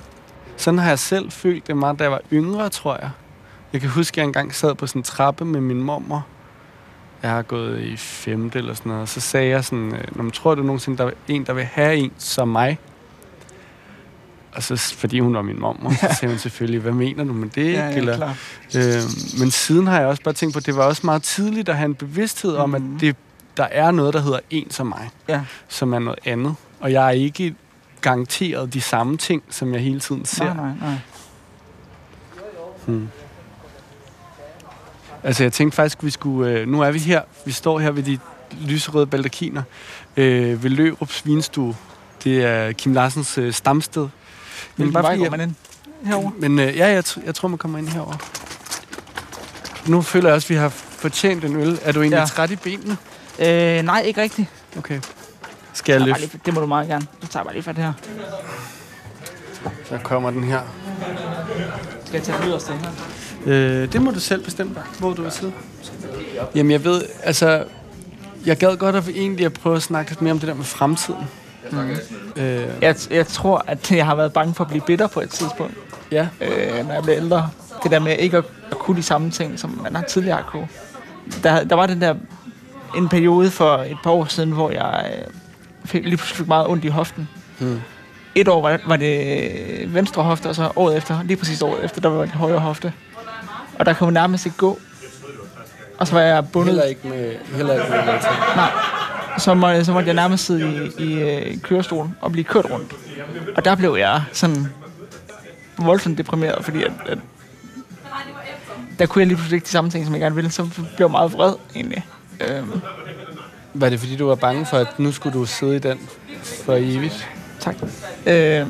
Sådan 0.58 0.80
har 0.80 0.90
jeg 0.90 1.00
selv 1.00 1.32
følt 1.32 1.68
det 1.68 1.78
meget, 1.78 2.00
da 2.00 2.04
jeg 2.04 2.12
var 2.12 2.22
yngre, 2.34 2.70
tror 2.70 2.98
jeg. 3.02 3.10
Jeg 3.74 3.82
kan 3.82 3.90
huske, 3.90 4.14
at 4.14 4.18
jeg 4.18 4.24
engang 4.26 4.56
sad 4.56 4.76
på 4.76 4.88
sådan 4.88 5.00
en 5.00 5.04
trappe 5.04 5.46
med 5.46 5.62
min 5.62 5.84
mormor. 5.84 6.26
Jeg 7.24 7.32
har 7.32 7.42
gået 7.42 7.80
i 7.82 7.98
femte 7.98 8.60
eller 8.60 8.74
sådan 8.74 8.90
noget. 8.90 9.02
Og 9.02 9.08
så 9.08 9.20
sagde 9.22 9.50
jeg 9.50 9.66
sådan, 9.66 9.96
øh, 9.96 10.04
når 10.16 10.24
man 10.24 10.32
tror 10.32 10.56
du 10.56 10.64
nogensinde, 10.64 10.98
der 10.98 11.06
er 11.06 11.12
en, 11.28 11.46
der 11.46 11.54
vil 11.54 11.64
have 11.64 11.96
en 11.96 12.12
som 12.18 12.48
mig? 12.48 12.78
Og 14.56 14.64
så, 14.64 14.96
fordi 14.98 15.20
hun 15.20 15.34
var 15.34 15.42
min 15.42 15.60
mormor, 15.60 15.90
så 15.92 16.16
sagde 16.20 16.28
hun 16.34 16.40
selvfølgelig, 16.40 16.82
hvad 16.82 16.92
mener 16.92 17.24
du 17.24 17.34
med 17.34 17.50
det? 17.50 17.74
Ja, 17.74 17.88
ja, 17.88 17.96
Eller, 17.98 18.16
klar. 18.16 18.38
Øh, 18.76 19.02
men 19.40 19.52
siden 19.52 19.88
har 19.88 20.00
jeg 20.00 20.08
også 20.08 20.24
bare 20.24 20.34
tænkt 20.34 20.54
på, 20.54 20.58
at 20.58 20.66
det 20.66 20.76
var 20.76 20.84
også 20.84 21.02
meget 21.06 21.24
tidligt 21.24 21.70
at 21.70 21.76
have 21.78 21.86
en 21.86 21.96
bevidsthed 21.96 22.56
om, 22.56 22.70
Mhm. 22.70 22.96
at 22.96 23.02
det, 23.02 23.16
der 23.58 23.64
er 23.72 23.92
noget, 23.92 24.14
der 24.14 24.22
hedder 24.22 24.40
en 24.50 24.72
som 24.72 24.88
mig, 24.88 25.10
Ja. 25.30 25.42
som 25.68 25.94
er 25.94 26.00
noget 26.00 26.20
andet. 26.26 26.56
Og 26.80 26.92
jeg 26.92 27.06
er 27.08 27.12
ikke 27.12 27.56
garanteret 28.04 28.74
de 28.74 28.82
samme 28.82 29.18
ting, 29.18 29.44
som 29.50 29.74
jeg 29.74 29.82
hele 29.82 30.00
tiden 30.00 30.26
ser. 30.26 30.54
Nej, 30.54 30.54
nej, 30.54 30.74
nej. 30.82 30.98
Hmm. 32.86 33.10
Altså, 35.24 35.44
jeg 35.44 35.54
tænkte 35.54 35.76
faktisk, 35.76 36.04
vi 36.04 36.10
skulle... 36.10 36.52
Øh, 36.52 36.68
nu 36.68 36.82
er 36.82 36.92
vi 36.92 37.00
her. 37.00 37.22
Vi 37.46 37.52
står 37.52 37.80
her 37.80 37.92
ved 37.92 38.04
de 38.04 38.20
lyserøde 38.62 39.08
baldakiner 39.08 39.64
øh, 40.18 40.64
ved 40.64 40.70
Lørups 40.70 41.26
Vinstue. 41.26 41.76
Det 42.24 42.44
er 42.44 42.72
Kim 42.72 42.94
Larsens 42.94 43.38
øh, 43.38 43.54
stamsted. 43.54 44.08
Hvilken 44.76 44.94
vej 44.94 45.18
går 45.18 45.30
man 45.30 45.42
ind? 45.42 45.56
Herovre? 46.06 46.32
Men 46.40 46.60
øh, 46.60 46.78
ja, 46.78 46.88
jeg, 46.88 47.04
jeg 47.26 47.36
tror, 47.36 47.48
man 47.48 47.58
kommer 47.58 47.78
ind 47.80 47.88
herover. 47.88 48.16
Nu 49.88 50.02
føler 50.02 50.28
jeg 50.30 50.36
også, 50.36 50.46
at 50.46 50.50
vi 50.50 50.56
har 50.56 50.70
fortjent 50.70 51.44
en 51.46 51.56
øl. 51.56 51.80
Er 51.82 51.92
du 51.92 52.02
egentlig 52.02 52.18
ja. 52.18 52.26
træt 52.26 52.52
i 52.52 52.56
benene? 52.56 52.98
Øh, 53.40 53.84
nej, 53.84 54.02
ikke 54.02 54.22
rigtigt. 54.22 54.48
Okay. 54.78 55.00
Skal 55.74 55.94
jeg 55.94 56.02
løfte? 56.02 56.22
lige, 56.22 56.40
det 56.46 56.54
må 56.54 56.60
du 56.62 56.66
meget 56.68 56.88
gerne. 56.88 57.08
Jeg 57.22 57.30
tager 57.30 57.44
bare 57.44 57.54
lige 57.54 57.64
for 57.64 57.72
det 57.72 57.84
her. 57.84 57.94
Så 59.86 59.98
kommer 60.04 60.30
den 60.32 60.44
her. 60.44 60.62
Skal 62.06 62.18
jeg 62.18 62.24
tage 62.24 62.38
det 62.38 62.46
yderste 62.48 62.74
her? 62.74 62.90
Øh, 63.46 63.94
det 63.94 64.02
må 64.02 64.12
du 64.12 64.20
selv 64.20 64.44
bestemme, 64.44 64.76
hvor 65.00 65.14
du 65.14 65.22
vil 65.22 65.32
sidde. 65.32 65.52
Jamen, 66.56 66.72
jeg 66.72 66.84
ved, 66.84 67.02
altså... 67.24 67.64
Jeg 68.46 68.58
gad 68.58 68.78
godt 68.78 68.96
at 68.96 69.08
egentlig 69.08 69.46
at 69.46 69.54
prøve 69.54 69.76
at 69.76 69.82
snakke 69.82 70.12
lidt 70.12 70.22
mere 70.22 70.32
om 70.32 70.40
det 70.40 70.48
der 70.48 70.54
med 70.54 70.64
fremtiden. 70.64 71.24
Mm. 71.72 71.90
Øh, 72.36 72.68
Jeg, 72.82 72.96
jeg 73.12 73.28
tror, 73.28 73.64
at 73.68 73.92
jeg 73.92 74.06
har 74.06 74.16
været 74.16 74.34
bange 74.34 74.54
for 74.54 74.64
at 74.64 74.70
blive 74.70 74.82
bitter 74.88 75.08
på 75.08 75.22
et 75.22 75.30
tidspunkt, 75.30 75.74
ja. 76.12 76.28
øh, 76.42 76.88
når 76.88 76.94
jeg 76.94 77.04
blev 77.04 77.16
ældre. 77.16 77.50
Det 77.84 77.92
der 77.92 78.00
med 78.00 78.18
ikke 78.18 78.38
at, 78.38 78.44
at 78.72 78.78
kunne 78.80 78.98
de 78.98 79.04
samme 79.04 79.32
ting, 79.32 79.60
som 79.60 79.80
man 79.84 79.96
har 79.96 80.04
tidligere 80.04 80.44
kunne. 80.48 80.68
Der, 81.44 81.64
der 81.64 81.76
var 81.76 81.86
den 81.86 82.02
der 82.02 82.16
en 82.98 83.10
periode 83.10 83.52
for 83.52 83.78
et 83.78 83.98
par 84.04 84.12
år 84.12 84.26
siden, 84.26 84.52
hvor 84.52 84.70
jeg 84.72 85.14
øh, 85.18 85.34
fik, 85.86 86.04
lige 86.04 86.18
pludselig 86.18 86.48
meget 86.48 86.68
ondt 86.68 86.86
i 86.86 86.88
hoften. 86.88 87.30
Hmm. 87.60 87.82
Et 88.36 88.48
år 88.48 88.62
var, 88.62 88.80
var 88.88 88.96
det 88.96 89.94
venstre 89.94 90.24
hofte, 90.24 90.48
og 90.48 90.56
så 90.56 90.72
året 90.76 90.98
efter, 90.98 91.24
lige 91.24 91.38
præcis 91.38 91.62
året 91.62 91.86
efter, 91.86 92.02
der 92.02 92.10
var 92.10 92.22
det 92.22 92.32
højre 92.32 92.60
hofte. 92.60 92.94
Og 93.80 93.86
der 93.86 93.94
kunne 93.94 94.08
man 94.08 94.14
nærmest 94.14 94.46
ikke 94.46 94.58
gå. 94.58 94.80
Og 95.98 96.08
så 96.08 96.14
var 96.14 96.22
jeg 96.22 96.48
bundet... 96.50 96.68
Heller 96.68 96.84
ikke 96.84 97.08
med, 97.08 97.36
heller 97.56 97.74
ikke 97.74 97.90
med. 97.90 98.00
Nej. 98.56 98.72
Så, 99.38 99.54
må, 99.54 99.84
så 99.84 99.92
måtte 99.92 100.08
jeg 100.08 100.16
nærmest 100.16 100.46
sidde 100.46 100.92
i, 100.98 101.04
i 101.04 101.22
øh, 101.22 101.58
kørestolen 101.62 102.16
og 102.22 102.32
blive 102.32 102.44
kørt 102.44 102.66
rundt. 102.72 102.94
Og 103.56 103.66
der 103.66 103.76
blev 103.76 103.96
jeg 104.00 104.24
sådan 104.32 104.68
voldsomt 105.78 106.18
deprimeret, 106.18 106.66
fordi 106.66 106.84
at, 106.84 106.92
at 107.06 107.18
der 109.00 109.06
kunne 109.06 109.20
jeg 109.20 109.28
lige 109.28 109.38
pludselig 109.38 109.58
ikke 109.58 109.66
de 109.66 109.72
samme 109.72 109.90
ting, 109.90 110.06
som 110.06 110.14
jeg 110.14 110.22
gerne 110.22 110.36
ville. 110.36 110.52
Så 110.52 110.64
blev 110.74 110.86
jeg 111.00 111.12
meget 111.12 111.34
vred, 111.34 111.54
egentlig. 111.76 112.06
Øhm, 112.42 112.82
Var 113.74 113.90
det 113.90 114.00
fordi, 114.00 114.16
du 114.16 114.28
var 114.28 114.36
bange 114.36 114.66
for, 114.66 114.78
at 114.78 115.00
nu 115.00 115.12
skulle 115.12 115.40
du 115.40 115.46
sidde 115.46 115.76
i 115.76 115.80
den 115.80 116.00
for 116.44 116.74
evigt? 116.76 117.30
Tak. 117.60 117.76
Øh, 118.26 118.66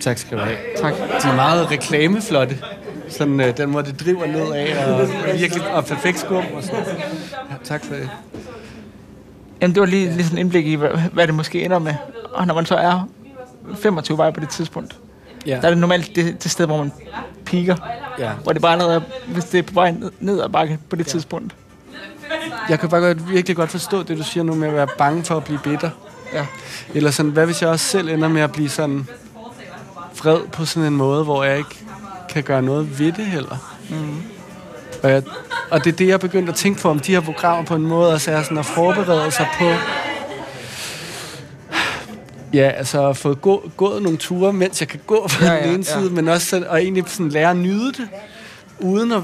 Tak 0.00 0.18
skal 0.18 0.38
du 0.38 0.42
have. 0.42 0.56
tak. 0.80 0.94
De 1.22 1.28
er 1.28 1.34
meget 1.36 1.70
reklameflotte. 1.70 2.58
Sådan 3.08 3.40
øh, 3.40 3.56
den 3.56 3.70
måde, 3.70 3.84
det 3.84 4.00
driver 4.00 4.26
ned 4.26 4.52
af, 4.52 4.86
og 4.92 5.08
virkelig 5.38 5.70
og 5.74 5.84
perfekt 5.84 6.18
skum 6.18 6.44
og 6.54 6.62
sådan. 6.62 6.84
Ja, 7.50 7.54
tak 7.64 7.84
for 7.84 7.94
det. 7.94 8.10
Jamen, 9.60 9.74
det 9.74 9.80
var 9.80 9.86
lige, 9.86 10.10
lige 10.12 10.24
sådan 10.24 10.38
en 10.38 10.46
indblik 10.46 10.66
i, 10.66 10.74
hvad, 10.74 10.90
hvad 11.12 11.26
det 11.26 11.34
måske 11.34 11.64
ender 11.64 11.78
med. 11.78 11.94
Og 12.32 12.46
når 12.46 12.54
man 12.54 12.66
så 12.66 12.74
er 12.74 13.08
25 13.76 14.18
vej 14.18 14.30
på 14.30 14.40
det 14.40 14.48
tidspunkt, 14.48 14.96
Ja. 15.46 15.56
der 15.56 15.62
er 15.62 15.68
det 15.70 15.78
normalt 15.78 16.16
det, 16.16 16.42
det 16.42 16.50
sted, 16.50 16.66
hvor 16.66 16.76
man 16.78 16.92
piker. 17.44 17.76
ja. 18.18 18.30
Hvor 18.42 18.52
det 18.52 18.62
bare 18.62 18.94
er, 18.94 19.00
hvis 19.26 19.44
det 19.44 19.58
er 19.58 19.62
på 19.62 19.74
vej 19.74 19.90
ned, 19.90 20.10
ned 20.20 20.40
ad 20.42 20.48
bakke 20.48 20.78
på 20.90 20.96
det 20.96 21.06
tidspunkt. 21.06 21.54
Jeg 22.68 22.80
kan 22.80 22.88
bare 22.88 23.00
godt, 23.00 23.30
virkelig 23.30 23.56
godt 23.56 23.70
forstå 23.70 24.02
det, 24.02 24.18
du 24.18 24.22
siger 24.22 24.44
nu 24.44 24.54
med 24.54 24.68
at 24.68 24.74
være 24.74 24.88
bange 24.98 25.24
for 25.24 25.36
at 25.36 25.44
blive 25.44 25.58
bitter. 25.64 25.90
Ja. 26.32 26.46
Eller 26.94 27.10
sådan, 27.10 27.30
hvad 27.30 27.46
hvis 27.46 27.62
jeg 27.62 27.70
også 27.70 27.86
selv 27.86 28.08
ender 28.08 28.28
med 28.28 28.42
at 28.42 28.52
blive 28.52 28.68
sådan 28.68 29.06
vred 30.18 30.40
på 30.52 30.64
sådan 30.64 30.86
en 30.86 30.96
måde, 30.96 31.24
hvor 31.24 31.44
jeg 31.44 31.58
ikke 31.58 31.84
kan 32.28 32.42
gøre 32.42 32.62
noget 32.62 32.98
ved 32.98 33.12
det 33.12 33.26
heller. 33.26 33.56
Mm. 33.90 34.22
Og, 35.02 35.10
jeg, 35.10 35.22
og 35.70 35.84
det 35.84 35.92
er 35.92 35.96
det, 35.96 36.06
jeg 36.06 36.14
er 36.14 36.18
begyndt 36.18 36.48
at 36.48 36.54
tænke 36.54 36.80
på 36.80 36.90
om 36.90 37.00
de 37.00 37.12
her 37.12 37.20
programmer 37.20 37.64
på 37.64 37.74
en 37.74 37.86
måde, 37.86 38.12
også 38.12 38.30
er 38.30 38.42
sådan 38.42 38.58
at 38.58 38.66
forberede 38.66 39.30
sig 39.30 39.46
på, 39.58 39.64
ja, 42.52 42.68
altså 42.68 43.08
at 43.08 43.16
få 43.16 43.34
gå, 43.34 43.70
gået 43.76 44.02
nogle 44.02 44.18
ture, 44.18 44.52
mens 44.52 44.80
jeg 44.80 44.88
kan 44.88 45.00
gå 45.06 45.28
på 45.28 45.44
Ja, 45.44 45.52
ja, 45.52 45.62
den 45.62 45.74
ene 45.74 45.84
ja. 45.88 45.98
side, 45.98 46.10
men 46.10 46.28
også 46.28 46.46
sådan, 46.46 46.68
og 46.68 46.82
egentlig 46.82 47.04
sådan 47.06 47.28
lære 47.28 47.50
at 47.50 47.56
nyde 47.56 47.92
det, 47.92 48.08
uden 48.80 49.12
at 49.12 49.22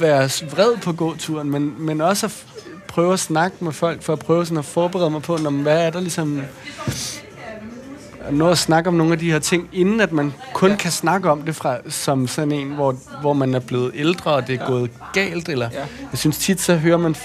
være 0.00 0.30
vred 0.50 0.76
på 0.76 0.92
gåturen, 0.92 1.50
men, 1.50 1.74
men 1.78 2.00
også 2.00 2.26
at 2.26 2.46
prøve 2.94 3.12
at 3.12 3.20
snakke 3.20 3.56
med 3.60 3.72
folk, 3.72 4.02
for 4.02 4.12
at 4.12 4.18
prøve 4.18 4.46
sådan 4.46 4.58
at 4.58 4.64
forberede 4.64 5.10
mig 5.10 5.22
på, 5.22 5.36
når, 5.36 5.50
hvad 5.50 5.86
er 5.86 5.90
der 5.90 6.00
ligesom 6.00 6.42
nå 8.30 8.48
at 8.48 8.58
snakke 8.58 8.88
om 8.88 8.94
nogle 8.94 9.12
af 9.12 9.18
de 9.18 9.32
her 9.32 9.38
ting, 9.38 9.68
inden 9.72 10.00
at 10.00 10.12
man 10.12 10.32
kun 10.52 10.76
kan 10.76 10.90
snakke 10.90 11.30
om 11.30 11.42
det 11.42 11.56
fra, 11.56 11.78
som 11.88 12.26
sådan 12.26 12.52
en, 12.52 12.68
hvor, 12.68 12.96
hvor 13.20 13.32
man 13.32 13.54
er 13.54 13.58
blevet 13.58 13.92
ældre, 13.94 14.32
og 14.32 14.46
det 14.46 14.60
er 14.60 14.66
gået 14.66 14.90
galt. 15.12 15.48
Eller. 15.48 15.68
Jeg 16.10 16.18
synes 16.18 16.38
tit, 16.38 16.60
så 16.60 16.76
hører 16.76 16.96
man 16.96 17.16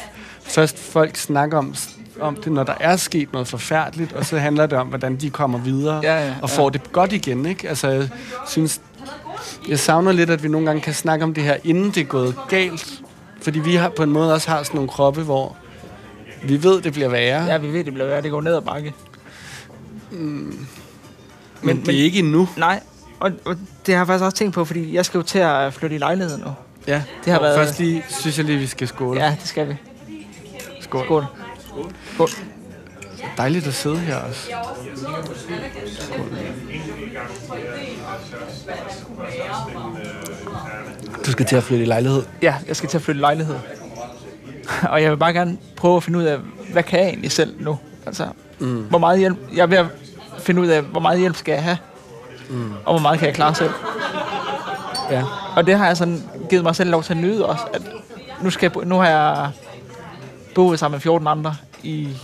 først 0.42 0.80
folk 0.80 1.18
snakke 1.18 1.58
om, 1.58 1.76
om 2.22 2.36
det, 2.36 2.52
når 2.52 2.64
der 2.64 2.76
er 2.80 2.96
sket 2.96 3.34
noget 3.34 3.48
forfærdeligt, 3.48 4.14
og 4.14 4.26
så 4.26 4.38
handler 4.38 4.66
det 4.66 4.78
om, 4.78 4.88
hvordan 4.88 5.16
de 5.16 5.30
kommer 5.30 5.60
videre 5.60 6.00
Ja, 6.04 6.26
ja, 6.28 6.34
og 6.42 6.50
får 6.50 6.70
det 6.70 6.92
godt 6.92 7.14
igen. 7.14 7.46
Ikke? 7.46 7.70
Altså, 7.70 7.88
jeg 7.90 8.10
synes, 8.48 8.82
jeg 9.70 9.80
savner 9.80 10.12
lidt, 10.12 10.30
at 10.30 10.44
vi 10.44 10.48
nogle 10.48 10.68
gange 10.68 10.82
kan 10.82 10.94
snakke 10.94 11.26
om 11.26 11.34
det 11.34 11.44
her, 11.44 11.58
inden 11.64 11.92
det 11.92 11.98
er 11.98 12.06
gået 12.06 12.36
galt. 12.50 13.02
Fordi 13.42 13.60
vi 13.60 13.76
har 13.76 13.90
på 13.90 14.04
en 14.04 14.10
måde 14.12 14.34
også 14.34 14.50
har 14.50 14.64
sådan 14.64 14.76
nogle 14.76 14.90
kroppe, 14.90 15.22
hvor 15.22 15.56
vi 16.44 16.64
ved, 16.64 16.82
det 16.82 16.94
bliver 16.94 17.10
værre, 17.10 17.44
Ja, 17.46 17.58
vi 17.58 17.68
ved, 17.74 17.84
det 17.84 17.94
bliver 17.94 18.08
værre. 18.08 18.22
Det 18.22 18.32
går 18.32 18.42
ned 18.42 18.56
ad 18.56 18.62
bakke. 18.62 18.94
men, 20.12 20.20
men- 20.22 20.68
men 21.62 21.86
det 21.86 22.00
er 22.00 22.04
ikke 22.04 22.20
endnu. 22.20 22.48
Nej, 22.58 22.80
og, 23.20 23.32
og 23.46 23.56
det 23.86 23.94
har 23.96 24.00
jeg 24.02 24.08
faktisk 24.08 24.24
også 24.24 24.38
tænkt 24.38 24.54
på, 24.54 24.66
fordi 24.66 24.94
jeg 24.96 25.06
skal 25.06 25.18
jo 25.18 25.24
til 25.24 25.40
at 25.40 25.74
flytte 25.74 25.96
i 25.96 26.00
lejlighed 26.00 26.38
nu. 26.38 26.46
Ja, 26.88 27.04
Det 27.26 27.32
har 27.34 27.40
Og 27.40 27.44
været- 27.44 27.58
Først 27.58 27.80
lige, 27.80 28.04
synes 28.10 28.38
jeg 28.38 28.46
lige, 28.46 28.58
vi 28.58 28.68
skal 28.68 28.88
skåle. 28.88 29.24
Ja, 29.26 29.36
det 29.42 29.48
skal 29.48 29.70
vi. 29.70 29.76
Skål. 30.82 31.06
Skål. 31.06 31.26
Skål. 32.14 32.30
Det 33.20 33.26
er 33.26 33.36
Dejligt 33.38 33.68
at 33.68 33.74
sidde 33.74 33.98
her 33.98 34.16
også. 34.16 34.52
Du 41.26 41.32
skal 41.32 41.46
til 41.46 41.56
at 41.56 41.64
flytte 41.64 41.84
i 41.84 41.88
lejlighed. 41.88 42.24
Ja, 42.42 42.56
jeg 42.68 42.76
skal 42.76 42.90
til 42.90 42.98
at 42.98 43.02
flytte 43.02 43.20
i 43.20 43.22
lejlighed. 43.22 43.56
Og 44.90 45.02
jeg 45.04 45.12
vil 45.12 45.18
bare 45.18 45.34
gerne 45.34 45.58
prøve 45.76 45.98
at 45.98 46.04
finde 46.04 46.20
ud 46.20 46.24
af, 46.24 46.38
hvad 46.72 46.84
kan 46.84 47.00
jeg 47.00 47.08
egentlig 47.08 47.32
selv 47.32 47.56
nu? 47.60 47.80
Altså, 48.06 48.28
mm. 48.60 48.82
hvor 48.82 49.00
meget 49.00 49.20
hjælp... 49.20 49.38
Jeg 49.56 49.62
er 49.62 49.68
ved 49.68 49.78
at 49.78 49.86
finde 50.40 50.62
ud 50.62 50.68
af, 50.68 50.82
hvor 50.82 51.00
meget 51.00 51.20
hjælp 51.20 51.36
skal 51.36 51.52
jeg 51.52 51.64
have? 51.64 51.78
Mm. 52.50 52.72
Og 52.86 52.94
hvor 52.94 53.02
meget 53.02 53.20
kan 53.20 53.28
jeg 53.28 53.36
klare 53.36 53.56
selv? 53.56 53.72
Ja. 55.12 55.24
Og 55.56 55.68
det 55.68 55.78
har 55.78 55.88
jeg 55.88 55.98
sådan 55.98 56.24
givet 56.50 56.64
mig 56.64 56.76
selv 56.76 56.90
lov 56.90 57.04
til 57.04 57.14
at 57.14 57.20
nyde 57.20 57.46
også, 57.46 57.64
at 57.74 57.82
nu, 58.42 58.50
skal 58.50 58.72
jeg, 58.76 58.86
nu 58.86 58.96
har 58.96 59.08
jeg 59.10 59.52
boet 60.56 60.80
sammen 60.80 60.96
med 60.96 61.02
14 61.02 61.28
andre 61.28 61.56
i 61.84 62.18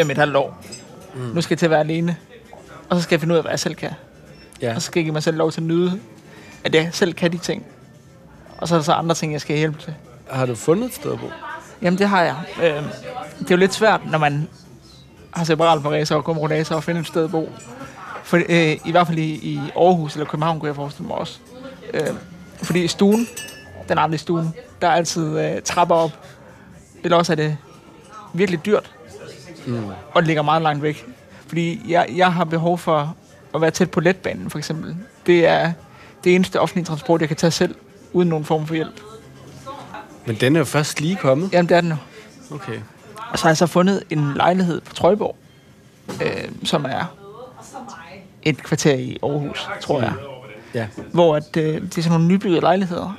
fem 0.00 0.10
et 0.10 0.18
halvt 0.18 0.36
år. 0.36 0.62
Mm. 1.14 1.20
Nu 1.20 1.40
skal 1.40 1.54
jeg 1.54 1.58
til 1.58 1.66
at 1.66 1.70
være 1.70 1.80
alene. 1.80 2.16
Og 2.88 2.96
så 2.96 3.02
skal 3.02 3.14
jeg 3.14 3.20
finde 3.20 3.32
ud 3.32 3.36
af, 3.36 3.42
hvad 3.42 3.52
jeg 3.52 3.60
selv 3.60 3.74
kan. 3.74 3.90
ja. 4.62 4.74
Og 4.74 4.82
så 4.82 4.86
skal 4.86 5.00
jeg 5.00 5.04
give 5.04 5.12
mig 5.12 5.22
selv 5.22 5.36
lov 5.36 5.52
til 5.52 5.60
at 5.60 5.66
nyde, 5.66 6.00
at 6.64 6.74
jeg 6.74 6.88
selv 6.92 7.12
kan 7.14 7.32
de 7.32 7.38
ting. 7.38 7.66
Og 8.58 8.68
så 8.68 8.74
er 8.74 8.78
der 8.78 8.84
så 8.84 8.92
andre 8.92 9.14
ting, 9.14 9.32
jeg 9.32 9.40
skal 9.40 9.56
hjælpe 9.56 9.82
til. 9.82 9.94
Har 10.30 10.46
du 10.46 10.54
fundet 10.54 10.86
et 10.86 10.94
sted 10.94 11.12
at 11.12 11.18
bo? 11.20 11.30
Jamen, 11.82 11.98
det 11.98 12.08
har 12.08 12.22
jeg. 12.22 12.36
Øh, 12.62 12.82
det 13.38 13.50
er 13.50 13.50
jo 13.50 13.56
lidt 13.56 13.74
svært, 13.74 14.00
når 14.10 14.18
man 14.18 14.48
har 15.30 15.44
separat 15.44 15.82
paralyse 15.82 16.16
og 16.16 16.24
komrodase 16.24 16.74
og 16.74 16.84
finde 16.84 17.00
et 17.00 17.06
sted 17.06 17.24
at 17.24 17.30
bo. 17.30 17.52
For, 18.24 18.36
øh, 18.36 18.76
I 18.84 18.90
hvert 18.90 19.06
fald 19.06 19.18
i, 19.18 19.32
i 19.34 19.60
Aarhus 19.76 20.14
eller 20.14 20.26
København, 20.26 20.60
kunne 20.60 20.68
jeg 20.68 20.76
forestille 20.76 21.08
mig 21.08 21.16
også. 21.16 21.38
Øh, 21.94 22.06
fordi 22.62 22.84
i 22.84 22.88
stuen, 22.88 23.28
den 23.88 23.98
andre 23.98 24.18
stuen, 24.18 24.54
der 24.82 24.88
er 24.88 24.92
altid 24.92 25.38
øh, 25.38 25.62
trapper 25.62 25.94
op. 25.94 26.10
Eller 27.04 27.16
også 27.16 27.32
er 27.32 27.36
det 27.36 27.56
virkelig 28.32 28.66
dyrt. 28.66 28.90
Mm. 29.66 29.84
Og 30.12 30.22
det 30.22 30.26
ligger 30.26 30.42
meget 30.42 30.62
langt 30.62 30.82
væk. 30.82 31.06
Fordi 31.46 31.80
jeg, 31.92 32.06
jeg 32.16 32.32
har 32.32 32.44
behov 32.44 32.78
for 32.78 33.16
at 33.54 33.60
være 33.60 33.70
tæt 33.70 33.90
på 33.90 34.00
letbanen, 34.00 34.50
for 34.50 34.58
eksempel. 34.58 34.96
Det 35.26 35.46
er 35.46 35.72
det 36.24 36.34
eneste 36.34 36.60
offentlige 36.60 36.84
transport, 36.84 37.20
jeg 37.20 37.28
kan 37.28 37.36
tage 37.36 37.50
selv, 37.50 37.74
uden 38.12 38.28
nogen 38.28 38.44
form 38.44 38.66
for 38.66 38.74
hjælp. 38.74 39.00
Men 40.26 40.36
den 40.36 40.56
er 40.56 40.60
jo 40.60 40.64
først 40.64 41.00
lige 41.00 41.16
kommet. 41.16 41.52
Jamen, 41.52 41.68
det 41.68 41.76
er 41.76 41.80
den 41.80 41.90
jo. 41.90 41.96
Okay. 42.50 42.80
Og 43.30 43.38
så 43.38 43.44
har 43.44 43.50
jeg 43.50 43.56
så 43.56 43.66
fundet 43.66 44.02
en 44.10 44.34
lejlighed 44.34 44.80
på 44.80 44.94
Trøjborg, 44.94 45.36
øh, 46.22 46.48
som 46.64 46.84
er 46.84 47.04
et 48.42 48.62
kvarter 48.62 48.94
i 48.94 49.18
Aarhus, 49.22 49.68
tror 49.80 50.00
jeg. 50.00 50.12
Ja. 50.74 50.86
Hvor 51.12 51.36
at, 51.36 51.56
øh, 51.56 51.82
det 51.82 51.98
er 51.98 52.02
sådan 52.02 52.10
nogle 52.10 52.34
nybyggede 52.34 52.60
lejligheder, 52.60 53.18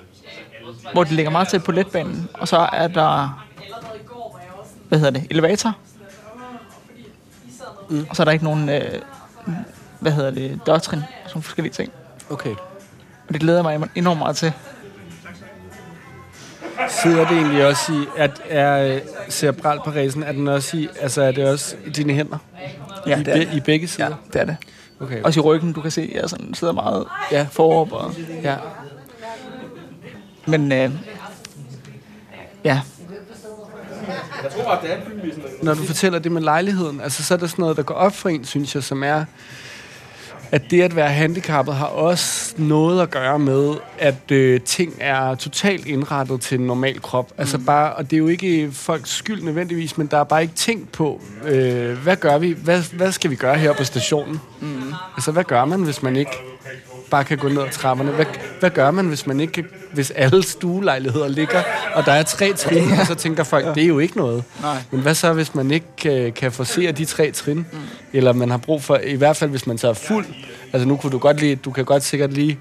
hvor 0.93 1.03
det 1.03 1.13
ligger 1.13 1.31
meget 1.31 1.47
tæt 1.47 1.63
på 1.63 1.71
letbanen. 1.71 2.29
Og 2.33 2.47
så 2.47 2.69
er 2.73 2.87
der, 2.87 3.43
hvad 4.87 4.99
hedder 4.99 5.19
det, 5.19 5.27
elevator. 5.29 5.77
Mm. 7.89 8.05
Og 8.09 8.15
så 8.15 8.23
er 8.23 8.25
der 8.25 8.31
ikke 8.31 8.43
nogen, 8.45 8.69
øh, 8.69 9.01
hvad 9.99 10.11
hedder 10.11 10.31
det, 10.31 10.59
dørtrin 10.65 10.99
og 11.23 11.29
sådan 11.29 11.41
forskellige 11.41 11.73
ting. 11.73 11.91
Okay. 12.29 12.55
Og 13.27 13.33
det 13.33 13.41
glæder 13.41 13.61
mig 13.63 13.89
enormt 13.95 14.19
meget 14.19 14.35
til. 14.35 14.53
Sidder 16.89 17.27
det 17.27 17.37
egentlig 17.37 17.65
også 17.67 17.93
i, 17.93 18.05
at 18.17 18.41
er 18.49 18.95
øh, 18.95 19.01
cerebralparesen, 19.29 20.23
er 20.23 20.31
den 20.31 20.47
også 20.47 20.77
i, 20.77 20.89
altså 21.01 21.21
er 21.21 21.31
det 21.31 21.49
også 21.49 21.75
i 21.85 21.89
dine 21.89 22.13
hænder? 22.13 22.37
Ja, 23.07 23.19
I, 23.19 23.23
det 23.23 23.27
er 23.27 23.33
be, 23.33 23.39
det. 23.39 23.53
I 23.53 23.59
begge 23.59 23.87
sider? 23.87 24.07
Ja, 24.07 24.13
det 24.33 24.41
er 24.41 24.45
det. 24.45 24.57
Okay. 24.99 25.23
Også 25.23 25.39
i 25.39 25.43
ryggen, 25.43 25.73
du 25.73 25.81
kan 25.81 25.91
se, 25.91 26.11
jeg 26.15 26.29
sådan 26.29 26.53
sidder 26.53 26.73
meget 26.73 27.05
Ja. 27.31 27.47
forop. 27.51 27.91
Og, 27.91 28.13
Ja. 28.43 28.55
men 30.45 30.71
øh, 30.71 30.91
ja, 32.63 32.81
Når 35.63 35.73
du 35.73 35.83
fortæller 35.83 36.19
det 36.19 36.31
med 36.31 36.41
lejligheden, 36.41 37.01
altså 37.01 37.23
så 37.23 37.33
er 37.33 37.37
der 37.37 37.47
sådan 37.47 37.61
noget, 37.63 37.77
der 37.77 37.83
går 37.83 37.95
op 37.95 38.15
for 38.15 38.29
en, 38.29 38.45
synes 38.45 38.75
jeg, 38.75 38.83
som 38.83 39.03
er, 39.03 39.25
at 40.51 40.71
det 40.71 40.81
at 40.81 40.95
være 40.95 41.09
handicappet 41.09 41.75
har 41.75 41.85
også 41.85 42.53
noget 42.57 43.01
at 43.01 43.09
gøre 43.09 43.39
med, 43.39 43.75
at 43.99 44.31
øh, 44.31 44.61
ting 44.61 44.93
er 44.99 45.35
totalt 45.35 45.85
indrettet 45.85 46.41
til 46.41 46.59
en 46.59 46.67
normal 46.67 47.01
krop. 47.01 47.29
Mm. 47.29 47.35
Altså 47.37 47.57
bare, 47.57 47.93
og 47.93 48.11
det 48.11 48.15
er 48.15 48.17
jo 48.17 48.27
ikke 48.27 48.69
folks 48.71 49.09
skyld 49.09 49.41
nødvendigvis, 49.41 49.97
men 49.97 50.07
der 50.07 50.17
er 50.17 50.23
bare 50.23 50.41
ikke 50.41 50.53
tænkt 50.53 50.91
på, 50.91 51.21
øh, 51.45 51.97
hvad 51.97 52.15
gør 52.15 52.37
vi, 52.37 52.51
hvad, 52.51 52.81
hvad 52.93 53.11
skal 53.11 53.31
vi 53.31 53.35
gøre 53.35 53.57
her 53.57 53.73
på 53.73 53.83
stationen? 53.83 54.41
Mm. 54.61 54.93
Altså 55.15 55.31
hvad 55.31 55.43
gør 55.43 55.65
man, 55.65 55.83
hvis 55.83 56.03
man 56.03 56.15
ikke 56.15 56.31
bare 57.09 57.23
kan 57.23 57.37
gå 57.37 57.49
ned 57.49 57.61
ad 57.61 57.69
trapperne? 57.71 58.11
Hvad, 58.11 58.25
hvad 58.59 58.69
gør 58.69 58.91
man, 58.91 59.05
hvis 59.07 59.27
man 59.27 59.39
ikke 59.39 59.53
kan, 59.53 59.65
hvis 59.93 60.11
alle 60.11 60.43
stuelejligheder 60.43 61.27
ligger, 61.27 61.63
og 61.93 62.05
der 62.05 62.11
er 62.11 62.23
tre 62.23 62.53
trin, 62.53 62.91
og 62.99 63.07
så 63.07 63.15
tænker 63.15 63.43
folk, 63.43 63.75
det 63.75 63.83
er 63.83 63.87
jo 63.87 63.99
ikke 63.99 64.17
noget. 64.17 64.43
Nej. 64.61 64.77
Men 64.91 65.01
hvad 65.01 65.15
så, 65.15 65.33
hvis 65.33 65.55
man 65.55 65.71
ikke 65.71 65.85
kan, 65.97 66.31
kan 66.31 66.51
forsere 66.51 66.91
de 66.91 67.05
tre 67.05 67.31
trin? 67.31 67.57
Mm. 67.57 67.77
Eller 68.13 68.33
man 68.33 68.49
har 68.49 68.57
brug 68.57 68.83
for, 68.83 68.99
i 69.03 69.15
hvert 69.15 69.37
fald 69.37 69.49
hvis 69.49 69.67
man 69.67 69.77
så 69.77 69.89
er 69.89 69.93
fuld, 69.93 70.25
altså 70.73 70.87
nu 70.87 70.97
kunne 70.97 71.11
du 71.11 71.17
godt 71.17 71.39
lige, 71.39 71.55
du 71.55 71.71
kan 71.71 71.85
godt 71.85 72.03
sikkert 72.03 72.33
lige 72.33 72.59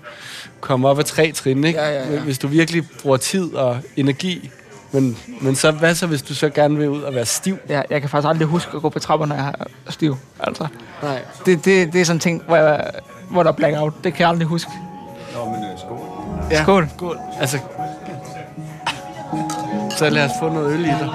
komme 0.60 0.88
op 0.88 0.98
af 0.98 1.04
tre 1.04 1.32
trin, 1.32 1.64
ikke? 1.64 1.80
Ja, 1.80 1.88
ja, 1.90 2.12
ja. 2.12 2.20
Hvis 2.20 2.38
du 2.38 2.48
virkelig 2.48 2.84
bruger 3.02 3.16
tid 3.16 3.54
og 3.54 3.78
energi. 3.96 4.50
Men, 4.92 5.18
men 5.40 5.56
så, 5.56 5.70
hvad 5.70 5.94
så, 5.94 6.06
hvis 6.06 6.22
du 6.22 6.34
så 6.34 6.48
gerne 6.48 6.76
vil 6.78 6.88
ud 6.88 7.02
og 7.02 7.14
være 7.14 7.26
stiv? 7.26 7.58
jeg, 7.68 7.84
jeg 7.90 8.00
kan 8.00 8.10
faktisk 8.10 8.28
aldrig 8.28 8.48
huske 8.48 8.70
at 8.76 8.82
gå 8.82 8.88
på 8.88 8.98
trapper, 8.98 9.26
når 9.26 9.36
jeg 9.36 9.54
er 9.86 9.92
stiv. 9.92 10.16
Altså, 10.40 10.66
Nej. 11.02 11.22
det, 11.46 11.64
det, 11.64 11.92
det 11.92 12.00
er 12.00 12.04
sådan 12.04 12.16
en 12.16 12.20
ting, 12.20 12.42
hvor, 12.46 12.56
jeg, 12.56 12.90
hvor 13.30 13.42
der 13.42 13.50
er 13.50 13.54
blackout. 13.54 13.92
Det 14.04 14.14
kan 14.14 14.20
jeg 14.20 14.28
aldrig 14.28 14.48
huske. 14.48 14.70
Nå, 15.34 15.44
men 15.44 15.64
øh, 15.64 15.78
skål. 15.78 15.98
Ja. 16.50 16.62
Skål. 16.62 16.88
Skål. 16.96 17.18
Altså, 17.40 17.58
så 19.90 20.10
lad 20.10 20.24
os 20.24 20.30
få 20.40 20.48
noget 20.48 20.72
øl 20.74 20.84
i 20.84 20.88
dig. 20.88 21.10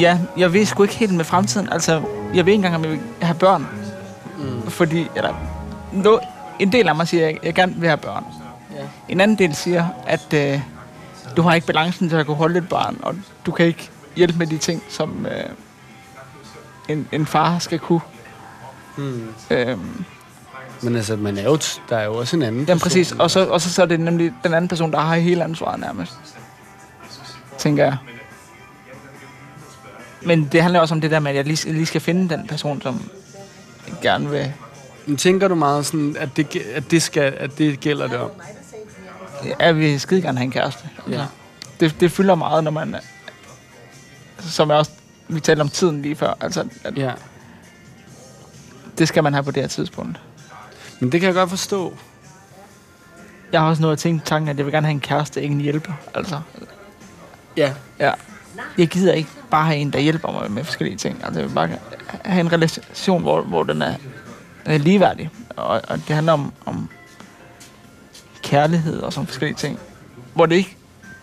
Ja, 0.00 0.18
jeg 0.36 0.52
ved 0.52 0.64
sgu 0.64 0.82
ikke 0.82 0.94
helt 0.94 1.14
med 1.14 1.24
fremtiden. 1.24 1.68
Altså, 1.72 1.92
jeg 2.34 2.46
ved 2.46 2.52
ikke 2.52 2.54
engang, 2.54 2.74
om 2.74 2.82
jeg 2.82 2.90
vil 2.90 3.00
have 3.22 3.38
børn. 3.38 3.66
Mm. 4.38 4.70
Fordi, 4.70 5.08
eller, 5.16 5.34
no, 5.92 6.18
en 6.58 6.72
del 6.72 6.88
af 6.88 6.96
mig 6.96 7.08
siger, 7.08 7.28
at 7.28 7.38
jeg 7.42 7.54
gerne 7.54 7.74
vil 7.76 7.88
have 7.88 7.96
børn. 7.96 8.24
Ja. 8.76 8.82
En 9.08 9.20
anden 9.20 9.38
del 9.38 9.54
siger, 9.54 9.86
at 10.06 10.32
øh, 10.34 10.60
du 11.36 11.42
har 11.42 11.54
ikke 11.54 11.66
balancen 11.66 12.08
til 12.08 12.16
at 12.16 12.26
kunne 12.26 12.36
holde 12.36 12.58
et 12.58 12.68
barn, 12.68 12.98
og 13.02 13.14
du 13.46 13.52
kan 13.52 13.66
ikke 13.66 13.90
hjælpe 14.16 14.38
med 14.38 14.46
de 14.46 14.58
ting, 14.58 14.82
som 14.88 15.26
øh, 15.26 15.44
en, 16.88 17.08
en 17.12 17.26
far 17.26 17.58
skal 17.58 17.78
kunne. 17.78 18.00
Hmm. 18.96 19.28
Øhm, 19.50 20.04
Men 20.82 20.96
altså, 20.96 21.16
man 21.16 21.38
er 21.38 21.42
jo 21.42 21.54
t- 21.54 21.80
der 21.88 21.96
er 21.96 22.04
jo 22.04 22.14
også 22.14 22.36
en 22.36 22.42
anden 22.42 22.64
jamen 22.64 22.80
præcis, 22.80 23.12
og 23.12 23.30
så, 23.30 23.46
og 23.46 23.60
så, 23.60 23.72
så 23.72 23.82
er 23.82 23.86
det 23.86 24.00
nemlig 24.00 24.32
den 24.44 24.54
anden 24.54 24.68
person, 24.68 24.92
der 24.92 25.00
har 25.00 25.16
hele 25.16 25.44
ansvaret 25.44 25.80
nærmest. 25.80 26.12
Tænker 27.58 27.84
jeg. 27.84 27.96
Men 30.22 30.48
det 30.52 30.62
handler 30.62 30.80
også 30.80 30.94
om 30.94 31.00
det 31.00 31.10
der 31.10 31.20
med, 31.20 31.30
at 31.30 31.36
jeg 31.36 31.44
lige, 31.44 31.72
lige 31.72 31.86
skal 31.86 32.00
finde 32.00 32.36
den 32.36 32.46
person, 32.46 32.82
som 32.82 33.10
gerne 34.02 34.30
vil... 34.30 34.52
Men 35.06 35.16
tænker 35.16 35.48
du 35.48 35.54
meget 35.54 35.86
sådan, 35.86 36.16
at 36.18 36.28
det, 36.36 36.56
at 36.56 36.90
det, 36.90 37.02
skal, 37.02 37.34
at 37.38 37.58
det 37.58 37.80
gælder 37.80 38.06
det 38.06 38.18
om? 38.18 38.30
Jeg 39.60 39.76
vil 39.76 40.00
skide 40.00 40.22
gerne 40.22 40.38
have 40.38 40.44
en 40.44 40.50
kæreste. 40.50 40.88
Ja. 41.10 41.26
Det, 41.80 41.96
det 42.00 42.12
fylder 42.12 42.34
meget, 42.34 42.64
når 42.64 42.70
man... 42.70 42.96
Som 44.38 44.70
jeg 44.70 44.78
også... 44.78 44.90
Vi 45.28 45.40
talte 45.40 45.60
om 45.60 45.68
tiden 45.68 46.02
lige 46.02 46.16
før. 46.16 46.34
Altså, 46.40 46.68
at 46.84 46.98
Ja. 46.98 47.12
det 48.98 49.08
skal 49.08 49.22
man 49.22 49.32
have 49.32 49.42
på 49.44 49.50
det 49.50 49.62
her 49.62 49.68
tidspunkt. 49.68 50.20
Men 51.00 51.12
det 51.12 51.20
kan 51.20 51.26
jeg 51.26 51.34
godt 51.34 51.50
forstå. 51.50 51.94
Jeg 53.52 53.60
har 53.60 53.68
også 53.68 53.82
noget 53.82 53.92
at 53.92 53.98
tænke 53.98 54.24
tanken, 54.24 54.48
at 54.48 54.56
jeg 54.56 54.66
vil 54.66 54.72
gerne 54.72 54.86
have 54.86 54.92
en 54.94 55.00
kæreste, 55.00 55.42
ikke 55.42 55.52
en 55.54 55.60
hjælper. 55.60 55.92
Altså, 56.14 56.40
Ja. 57.56 57.72
ja. 57.98 58.12
Jeg 58.78 58.88
gider 58.88 59.12
ikke 59.12 59.30
bare 59.50 59.64
have 59.66 59.76
en, 59.76 59.92
der 59.92 59.98
hjælper 59.98 60.32
mig 60.32 60.50
med 60.50 60.64
forskellige 60.64 60.96
ting. 60.96 61.24
Altså, 61.24 61.40
jeg 61.40 61.48
vil 61.48 61.54
bare 61.54 61.68
have 62.24 62.40
en 62.40 62.52
relation, 62.52 63.22
hvor, 63.22 63.42
hvor 63.42 63.62
den 63.62 63.82
er, 63.82 63.94
er 64.74 64.78
ligeværdig. 64.78 65.30
Og, 65.56 65.82
og 65.88 65.96
det 66.08 66.14
handler 66.14 66.32
om, 66.32 66.52
om 66.66 66.88
kærlighed 68.42 69.00
og 69.00 69.12
sådan 69.12 69.26
forskellige 69.26 69.56
ting. 69.56 69.78
Hvor 70.34 70.46
det 70.46 70.56
ikke 70.56 70.76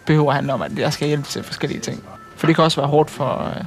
behøver 0.06 0.30
at 0.30 0.36
handle 0.36 0.54
om, 0.54 0.62
at 0.62 0.80
jeg 0.80 0.94
skal 0.94 1.08
hjælpe 1.08 1.28
til 1.28 1.44
forskellige 1.44 1.80
ting. 1.82 2.04
For 2.36 2.48
det 2.48 2.56
kan 2.56 2.64
også 2.64 2.82
være 2.82 2.90
hårdt 2.90 3.10
for, 3.10 3.54
øh, 3.58 3.64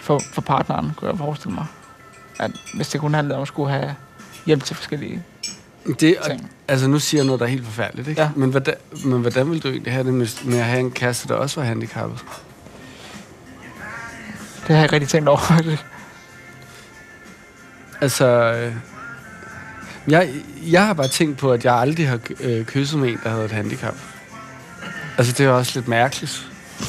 for, 0.00 0.20
for 0.32 0.40
partneren, 0.40 0.92
kunne 0.96 1.10
jeg 1.10 1.18
forestille 1.18 1.54
mig. 1.54 1.66
At 2.38 2.50
hvis 2.74 2.88
det 2.88 3.00
kun 3.00 3.14
handlede 3.14 3.36
om 3.36 3.42
at 3.42 3.48
skulle 3.48 3.70
have 3.70 3.94
hjælp 4.46 4.64
til 4.64 4.76
forskellige 4.76 5.22
Det, 5.86 6.16
ting. 6.26 6.50
altså, 6.68 6.88
nu 6.88 6.98
siger 6.98 7.18
jeg 7.20 7.26
noget, 7.26 7.40
der 7.40 7.46
er 7.46 7.50
helt 7.50 7.64
forfærdeligt, 7.64 8.08
ikke? 8.08 8.22
Ja. 8.22 8.30
Men, 8.36 8.50
hvordan, 8.50 8.74
men 9.04 9.20
hvordan 9.20 9.50
vil 9.50 9.62
du 9.62 9.68
egentlig 9.68 9.92
have 9.92 10.04
det 10.04 10.14
med, 10.14 10.44
med 10.44 10.58
at 10.58 10.64
have 10.64 10.80
en 10.80 10.90
kæreste, 10.90 11.28
der 11.28 11.34
også 11.34 11.60
var 11.60 11.66
handicappet? 11.66 12.18
Det 14.60 14.68
har 14.68 14.74
jeg 14.74 14.82
ikke 14.84 14.94
rigtig 14.94 15.08
tænkt 15.08 15.28
over, 15.28 15.38
faktisk. 15.38 15.84
Altså, 18.00 18.26
øh, 18.26 18.74
jeg, 20.08 20.28
jeg 20.70 20.86
har 20.86 20.92
bare 20.92 21.08
tænkt 21.08 21.38
på, 21.38 21.52
at 21.52 21.64
jeg 21.64 21.74
aldrig 21.74 22.08
har 22.08 22.18
øh, 22.40 22.64
kysset 22.64 22.98
med 22.98 23.08
en, 23.08 23.20
der 23.24 23.30
havde 23.30 23.44
et 23.44 23.52
handicap. 23.52 23.94
Altså, 25.18 25.32
det 25.32 25.46
er 25.46 25.50
også 25.50 25.72
lidt 25.78 25.88
mærkeligt. 25.88 26.46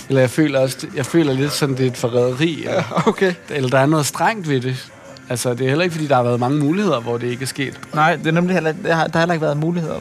Eller 0.09 0.21
jeg 0.21 0.29
føler 0.29 0.59
også, 0.59 0.87
jeg 0.95 1.05
føler 1.05 1.33
lidt 1.33 1.51
sådan, 1.51 1.77
det 1.77 1.85
er 1.85 1.89
et 1.91 1.97
forræderi. 1.97 2.65
Eller, 2.65 3.03
Okay. 3.07 3.33
eller 3.49 3.69
der 3.69 3.79
er 3.79 3.85
noget 3.85 4.05
strengt 4.05 4.49
ved 4.49 4.61
det. 4.61 4.91
Altså, 5.29 5.53
det 5.53 5.61
er 5.61 5.69
heller 5.69 5.83
ikke, 5.83 5.93
fordi 5.93 6.07
der 6.07 6.15
har 6.15 6.23
været 6.23 6.39
mange 6.39 6.59
muligheder, 6.59 6.99
hvor 6.99 7.17
det 7.17 7.27
ikke 7.27 7.43
er 7.43 7.47
sket. 7.47 7.79
Nej, 7.93 8.15
det 8.15 8.27
er 8.27 8.31
nemlig 8.31 8.53
heller, 8.53 8.71
der 8.71 8.93
har, 8.95 9.07
der 9.07 9.11
har 9.13 9.19
heller 9.19 9.33
ikke 9.33 9.45
været 9.45 9.57
muligheder 9.57 9.99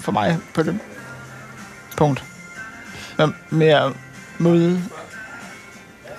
for 0.00 0.12
mig 0.12 0.38
på 0.54 0.62
det 0.62 0.78
punkt. 1.96 2.24
Men 3.18 3.34
med 3.50 3.66
at 3.66 3.92
møde... 4.38 4.82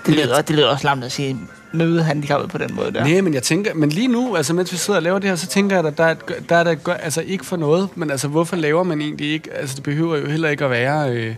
Det 0.05 0.15
lyder, 0.15 0.41
det 0.41 0.55
lyder 0.55 0.67
også 0.67 0.87
lamt 0.87 1.03
at 1.03 1.11
sige, 1.11 1.37
møde 1.73 2.03
handicappet 2.03 2.49
på 2.49 2.57
den 2.57 2.75
måde 2.75 2.91
der. 2.93 3.03
Nej, 3.05 3.21
men 3.21 3.33
jeg 3.33 3.43
tænker, 3.43 3.73
men 3.73 3.89
lige 3.89 4.07
nu, 4.07 4.35
altså 4.35 4.53
mens 4.53 4.71
vi 4.71 4.77
sidder 4.77 4.97
og 4.99 5.03
laver 5.03 5.19
det 5.19 5.29
her, 5.29 5.35
så 5.35 5.47
tænker 5.47 5.75
jeg, 5.75 5.85
at 5.85 5.97
der 5.97 6.03
er, 6.03 6.11
et- 6.11 6.49
der 6.49 6.55
er 6.55 6.63
der, 6.63 6.75
gør- 6.75 6.93
altså 6.93 7.21
ikke 7.21 7.45
for 7.45 7.57
noget, 7.57 7.89
men 7.95 8.11
altså 8.11 8.27
hvorfor 8.27 8.55
laver 8.55 8.83
man 8.83 9.01
egentlig 9.01 9.31
ikke, 9.31 9.53
altså 9.53 9.75
det 9.75 9.83
behøver 9.83 10.17
jo 10.17 10.25
heller 10.29 10.49
ikke 10.49 10.65
at 10.65 10.71
være 10.71 11.11
øh, 11.15 11.35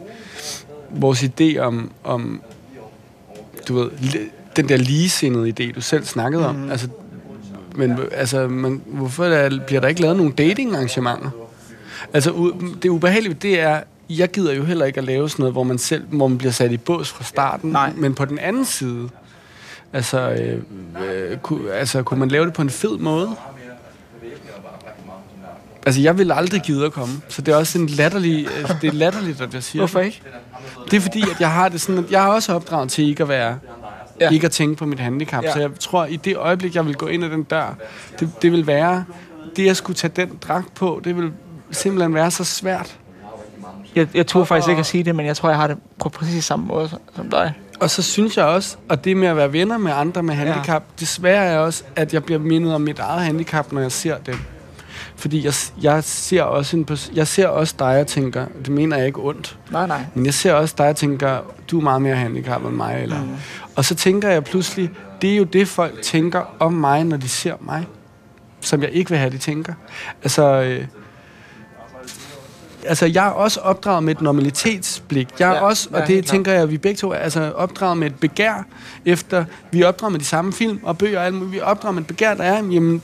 vores 0.89 1.23
idé 1.23 1.57
om, 1.59 1.91
om, 2.03 2.41
du 3.67 3.73
ved, 3.75 3.89
den 4.55 4.69
der 4.69 4.77
ligesindede 4.77 5.49
idé, 5.59 5.71
du 5.75 5.81
selv 5.81 6.05
snakkede 6.05 6.47
om, 6.47 6.71
altså, 6.71 6.87
men 7.75 7.99
altså, 8.11 8.47
man, 8.47 8.81
hvorfor 8.87 9.23
der, 9.25 9.59
bliver 9.67 9.81
der 9.81 9.87
ikke 9.87 10.01
lavet 10.01 10.17
nogle 10.17 10.31
dating-arrangementer? 10.31 11.29
Altså, 12.13 12.51
det 12.83 12.89
ubehagelige 12.89 13.33
det 13.33 13.59
er, 13.59 13.79
jeg 14.09 14.31
gider 14.31 14.53
jo 14.53 14.63
heller 14.63 14.85
ikke 14.85 14.97
at 14.97 15.03
lave 15.03 15.29
sådan 15.29 15.41
noget, 15.43 15.53
hvor 15.53 15.63
man 15.63 15.77
selv 15.77 16.03
hvor 16.09 16.27
man 16.27 16.37
bliver 16.37 16.51
sat 16.51 16.71
i 16.71 16.77
bås 16.77 17.11
fra 17.11 17.23
starten. 17.23 17.69
Nej. 17.71 17.91
Men 17.97 18.13
på 18.15 18.25
den 18.25 18.39
anden 18.39 18.65
side, 18.65 19.09
altså, 19.93 20.19
øh, 20.31 20.61
øh, 21.31 21.37
kunne, 21.37 21.71
altså, 21.71 22.03
kunne 22.03 22.19
man 22.19 22.29
lave 22.29 22.45
det 22.45 22.53
på 22.53 22.61
en 22.61 22.69
fed 22.69 22.97
måde? 22.97 23.29
Altså, 25.85 26.01
jeg 26.01 26.17
vil 26.17 26.31
aldrig 26.31 26.61
gide 26.61 26.85
at 26.85 26.91
komme. 26.93 27.15
Så 27.29 27.41
det 27.41 27.51
er 27.51 27.55
også 27.55 27.79
en 27.79 27.87
latterlig, 27.87 28.47
øh, 28.59 28.81
det 28.81 28.87
er 28.87 28.91
latterligt, 28.93 29.41
at 29.41 29.53
jeg 29.53 29.63
siger 29.63 29.81
Hvorfor 29.81 29.99
det. 29.99 30.05
ikke? 30.05 30.21
Det 30.91 30.97
er 30.97 31.01
fordi, 31.01 31.21
at 31.21 31.39
jeg 31.39 31.51
har 31.51 31.69
det 31.69 31.81
sådan, 31.81 32.03
at 32.03 32.11
jeg 32.11 32.23
er 32.25 32.27
også 32.27 32.53
opdraget 32.53 32.89
til 32.91 33.09
ikke 33.09 33.23
at 33.23 33.29
være, 33.29 33.57
Ja. 34.21 34.29
ikke 34.29 34.45
at 34.45 34.51
tænke 34.51 34.75
på 34.75 34.85
mit 34.85 34.99
handicap. 34.99 35.43
Ja. 35.43 35.53
Så 35.53 35.59
jeg 35.59 35.69
tror, 35.79 36.05
i 36.05 36.15
det 36.15 36.37
øjeblik, 36.37 36.75
jeg 36.75 36.85
vil 36.85 36.95
gå 36.95 37.07
ind 37.07 37.23
ad 37.25 37.29
den 37.29 37.43
dør, 37.43 37.75
det, 38.19 38.31
det 38.41 38.51
vil 38.51 38.67
være, 38.67 39.05
det 39.55 39.69
at 39.69 39.77
skulle 39.77 39.97
tage 39.97 40.11
den 40.15 40.37
dragt 40.41 40.73
på, 40.73 41.01
det 41.03 41.17
vil 41.17 41.31
simpelthen 41.71 42.13
være 42.13 42.31
så 42.31 42.43
svært. 42.43 42.97
Jeg, 43.95 44.07
jeg 44.13 44.27
tror 44.27 44.43
faktisk 44.43 44.69
ikke 44.69 44.79
at 44.79 44.85
sige 44.85 45.03
det, 45.03 45.15
men 45.15 45.25
jeg 45.25 45.37
tror, 45.37 45.49
jeg 45.49 45.57
har 45.57 45.67
det 45.67 45.77
på 45.99 46.09
præcis 46.09 46.45
samme 46.45 46.65
måde 46.65 46.89
som 47.15 47.29
dig. 47.29 47.53
Og 47.79 47.89
så 47.89 48.01
synes 48.01 48.37
jeg 48.37 48.45
også, 48.45 48.77
at 48.89 49.05
det 49.05 49.17
med 49.17 49.27
at 49.27 49.37
være 49.37 49.53
venner 49.53 49.77
med 49.77 49.91
andre 49.91 50.23
med 50.23 50.35
handicap, 50.35 50.83
ja. 50.87 50.99
desværre 50.99 51.45
er 51.45 51.57
også, 51.57 51.83
at 51.95 52.13
jeg 52.13 52.23
bliver 52.23 52.39
mindet 52.39 52.75
om 52.75 52.81
mit 52.81 52.99
eget 52.99 53.25
handicap, 53.25 53.71
når 53.71 53.81
jeg 53.81 53.91
ser 53.91 54.17
dem. 54.17 54.35
Fordi 55.15 55.45
jeg, 55.45 55.53
jeg, 55.81 56.03
ser 56.03 56.43
også 56.43 56.77
en, 56.77 56.87
jeg 57.15 57.27
ser 57.27 57.47
også 57.47 57.75
dig 57.79 57.99
og 57.99 58.07
tænker, 58.07 58.45
det 58.59 58.69
mener 58.69 58.97
jeg 58.97 59.07
ikke 59.07 59.19
ondt, 59.21 59.57
Nej, 59.71 59.87
nej. 59.87 60.01
men 60.13 60.25
jeg 60.25 60.33
ser 60.33 60.53
også 60.53 60.75
dig 60.77 60.89
og 60.89 60.95
tænker, 60.95 61.37
du 61.71 61.79
er 61.79 61.83
meget 61.83 62.01
mere 62.01 62.15
handicappet 62.15 62.67
end 62.69 62.77
mig. 62.77 62.99
Eller. 63.03 63.23
Mm. 63.23 63.35
Og 63.75 63.85
så 63.85 63.95
tænker 63.95 64.29
jeg 64.29 64.43
pludselig, 64.43 64.89
det 65.21 65.31
er 65.33 65.37
jo 65.37 65.43
det, 65.43 65.67
folk 65.67 66.01
tænker 66.01 66.55
om 66.59 66.73
mig, 66.73 67.03
når 67.03 67.17
de 67.17 67.29
ser 67.29 67.55
mig. 67.61 67.87
Som 68.61 68.81
jeg 68.81 68.91
ikke 68.91 69.09
vil 69.09 69.19
have, 69.19 69.31
de 69.31 69.37
tænker. 69.37 69.73
Altså, 70.23 70.61
øh, 70.61 70.85
altså 72.85 73.05
jeg 73.05 73.27
er 73.27 73.31
også 73.31 73.59
opdraget 73.59 74.03
med 74.03 74.15
et 74.15 74.21
normalitetsblik. 74.21 75.27
Jeg 75.39 75.49
er 75.49 75.55
Ja, 75.55 75.61
også, 75.61 75.89
og 75.91 75.99
ja, 75.99 76.05
det 76.05 76.25
tænker 76.25 76.51
jeg, 76.51 76.61
at 76.61 76.71
vi 76.71 76.77
begge 76.77 76.97
to 76.97 77.11
er 77.11 77.15
altså, 77.15 77.51
opdraget 77.55 77.97
med 77.97 78.07
et 78.07 78.15
begær 78.15 78.65
efter, 79.05 79.45
vi 79.71 79.81
er 79.81 79.87
opdraget 79.87 80.11
med 80.11 80.19
de 80.19 80.25
samme 80.25 80.53
film 80.53 80.79
og 80.83 80.97
bøger 80.97 81.19
og 81.19 81.25
alt 81.25 81.35
muligt. 81.35 81.51
Vi 81.51 81.57
er 81.57 81.63
opdraget 81.63 81.95
med 81.95 82.01
et 82.01 82.07
begær, 82.07 82.33
der 82.33 82.43
er, 82.43 82.63
jamen, 82.63 83.01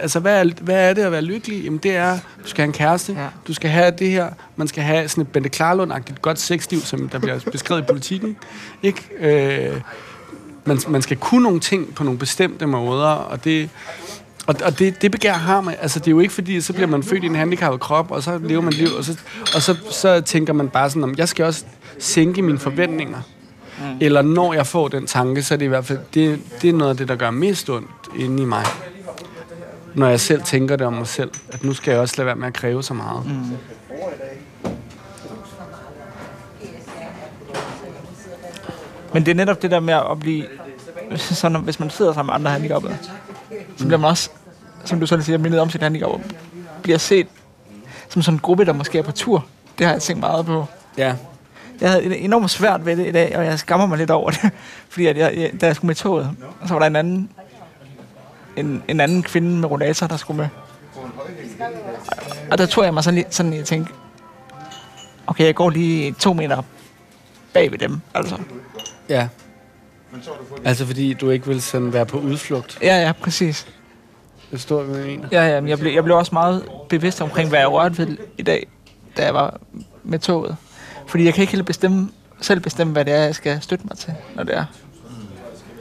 altså 0.00 0.20
hvad 0.20 0.40
er, 0.40 0.50
hvad 0.60 0.90
er 0.90 0.94
det 0.94 1.02
at 1.02 1.12
være 1.12 1.22
lykkelig? 1.22 1.64
Jamen 1.64 1.78
det 1.78 1.96
er, 1.96 2.18
du 2.42 2.48
skal 2.48 2.62
have 2.62 2.66
en 2.66 2.72
kæreste, 2.72 3.12
ja. 3.12 3.26
du 3.46 3.54
skal 3.54 3.70
have 3.70 3.90
det 3.90 4.10
her, 4.10 4.28
man 4.56 4.68
skal 4.68 4.82
have 4.82 5.08
sådan 5.08 5.22
et 5.22 5.28
Bente 5.28 5.50
Klarlund-agtigt 5.56 6.22
godt 6.22 6.38
sexliv, 6.38 6.80
som 6.80 7.08
der 7.08 7.18
bliver 7.18 7.38
beskrevet 7.52 7.82
i 7.82 7.84
politikken. 7.84 8.36
Ikke? 8.82 9.08
Øh, 9.20 9.80
man, 10.64 10.78
man 10.88 11.02
skal 11.02 11.16
kunne 11.16 11.42
nogle 11.42 11.60
ting 11.60 11.94
på 11.94 12.04
nogle 12.04 12.18
bestemte 12.18 12.66
måder, 12.66 13.08
og 13.08 13.44
det, 13.44 13.70
og, 14.46 14.54
og 14.64 14.78
det, 14.78 15.02
det 15.02 15.10
begær 15.10 15.32
har 15.32 15.60
man. 15.60 15.74
Altså, 15.80 15.98
det 15.98 16.06
er 16.06 16.10
jo 16.10 16.20
ikke 16.20 16.34
fordi, 16.34 16.60
så 16.60 16.72
bliver 16.72 16.86
man 16.86 17.02
født 17.02 17.24
i 17.24 17.26
en 17.26 17.34
handicappet 17.34 17.80
krop, 17.80 18.10
og 18.10 18.22
så 18.22 18.38
lever 18.38 18.62
man 18.62 18.72
liv, 18.72 18.88
og 18.98 19.04
så, 19.04 19.18
og 19.54 19.62
så, 19.62 19.76
så 19.90 20.20
tænker 20.20 20.52
man 20.52 20.68
bare 20.68 20.90
sådan, 20.90 21.04
om 21.04 21.14
jeg 21.18 21.28
skal 21.28 21.44
også 21.44 21.64
sænke 21.98 22.42
mine 22.42 22.58
forventninger. 22.58 23.18
Mm. 23.78 23.84
Eller 24.00 24.22
når 24.22 24.52
jeg 24.52 24.66
får 24.66 24.88
den 24.88 25.06
tanke, 25.06 25.42
så 25.42 25.54
er 25.54 25.58
det 25.58 25.64
i 25.64 25.68
hvert 25.68 25.84
fald, 25.84 25.98
det, 26.14 26.40
det 26.62 26.70
er 26.70 26.74
noget 26.74 26.90
af 26.90 26.96
det, 26.96 27.08
der 27.08 27.16
gør 27.16 27.30
mest 27.30 27.70
ondt 27.70 27.88
inde 28.18 28.42
i 28.42 28.46
mig. 28.46 28.64
Når 29.94 30.08
jeg 30.08 30.20
selv 30.20 30.42
tænker 30.42 30.76
det 30.76 30.86
om 30.86 30.92
mig 30.92 31.06
selv, 31.06 31.30
at 31.52 31.64
nu 31.64 31.72
skal 31.72 31.90
jeg 31.90 32.00
også 32.00 32.14
lade 32.16 32.26
være 32.26 32.36
med 32.36 32.46
at 32.46 32.52
kræve 32.52 32.82
så 32.82 32.94
meget. 32.94 33.26
Mm. 33.26 33.56
Men 39.12 39.26
det 39.26 39.30
er 39.30 39.34
netop 39.34 39.62
det 39.62 39.70
der 39.70 39.80
med 39.80 39.94
at 39.94 40.20
blive... 40.20 40.44
Sådan, 41.16 41.60
hvis 41.60 41.80
man 41.80 41.90
sidder 41.90 42.12
sammen 42.12 42.30
med 42.30 42.34
andre 42.34 42.50
handicappede, 42.50 42.98
så 43.82 43.86
bliver 43.86 44.00
man 44.00 44.10
også, 44.10 44.30
som 44.84 45.00
du 45.00 45.06
selv 45.06 45.22
siger, 45.22 45.38
mindet 45.38 45.60
om 45.60 45.70
sit 45.70 45.82
handicap, 45.82 46.08
og 46.08 46.20
bliver 46.82 46.98
set 46.98 47.26
som 48.08 48.22
sådan 48.22 48.36
en 48.36 48.40
gruppe, 48.40 48.64
der 48.64 48.72
måske 48.72 48.98
er 48.98 49.02
på 49.02 49.12
tur. 49.12 49.46
Det 49.78 49.86
har 49.86 49.92
jeg 49.92 50.02
tænkt 50.02 50.20
meget 50.20 50.46
på. 50.46 50.66
Ja. 50.98 51.14
Jeg 51.80 51.90
havde 51.90 52.16
enormt 52.16 52.50
svært 52.50 52.86
ved 52.86 52.96
det 52.96 53.06
i 53.06 53.12
dag, 53.12 53.36
og 53.36 53.44
jeg 53.44 53.58
skammer 53.58 53.86
mig 53.86 53.98
lidt 53.98 54.10
over 54.10 54.30
det. 54.30 54.50
Fordi 54.88 55.06
at 55.06 55.16
jeg, 55.16 55.34
jeg, 55.36 55.60
da 55.60 55.66
jeg 55.66 55.76
skulle 55.76 55.86
med 55.86 55.94
toget, 55.94 56.30
og 56.60 56.68
så 56.68 56.74
var 56.74 56.78
der 56.78 56.86
en 56.86 56.96
anden, 56.96 57.30
en, 58.56 58.82
en 58.88 59.00
anden 59.00 59.22
kvinde 59.22 59.56
med 59.58 59.70
rollator, 59.70 60.06
der 60.06 60.16
skulle 60.16 60.36
med. 60.36 60.48
Og 62.50 62.58
der 62.58 62.66
tog 62.66 62.84
jeg 62.84 62.94
mig 62.94 63.04
sådan, 63.04 63.18
lidt, 63.18 63.34
sådan 63.34 63.52
jeg 63.52 63.64
tænkte, 63.64 63.92
okay, 65.26 65.44
jeg 65.44 65.54
går 65.54 65.70
lige 65.70 66.12
to 66.12 66.32
meter 66.32 66.62
bag 67.52 67.72
ved 67.72 67.78
dem. 67.78 68.00
Altså. 68.14 68.38
Ja. 69.08 69.28
Altså 70.64 70.86
fordi 70.86 71.12
du 71.14 71.30
ikke 71.30 71.46
vil 71.46 71.62
sådan 71.62 71.92
være 71.92 72.06
på 72.06 72.18
udflugt. 72.18 72.78
Ja, 72.82 73.02
ja, 73.02 73.12
præcis. 73.12 73.66
Det 74.50 74.60
står 74.60 74.78
jeg 74.82 74.88
mener. 75.06 75.28
Ja, 75.32 75.46
ja, 75.48 75.60
men 75.60 75.68
jeg 75.68 75.78
blev, 75.78 75.92
jeg 75.92 76.04
blev 76.04 76.16
også 76.16 76.30
meget 76.34 76.64
bevidst 76.88 77.20
omkring, 77.20 77.48
hvad 77.48 77.58
jeg 77.58 77.72
rørte 77.72 77.98
ved 77.98 78.16
i 78.38 78.42
dag, 78.42 78.66
da 79.16 79.24
jeg 79.24 79.34
var 79.34 79.60
med 80.04 80.18
toget. 80.18 80.56
Fordi 81.06 81.24
jeg 81.24 81.34
kan 81.34 81.42
ikke 81.42 81.52
helt 81.52 81.66
bestemme, 81.66 82.08
selv 82.40 82.60
bestemme, 82.60 82.92
hvad 82.92 83.04
det 83.04 83.14
er, 83.14 83.22
jeg 83.22 83.34
skal 83.34 83.62
støtte 83.62 83.84
mig 83.88 83.96
til, 83.98 84.14
når 84.36 84.42
det 84.42 84.56
er. 84.56 84.64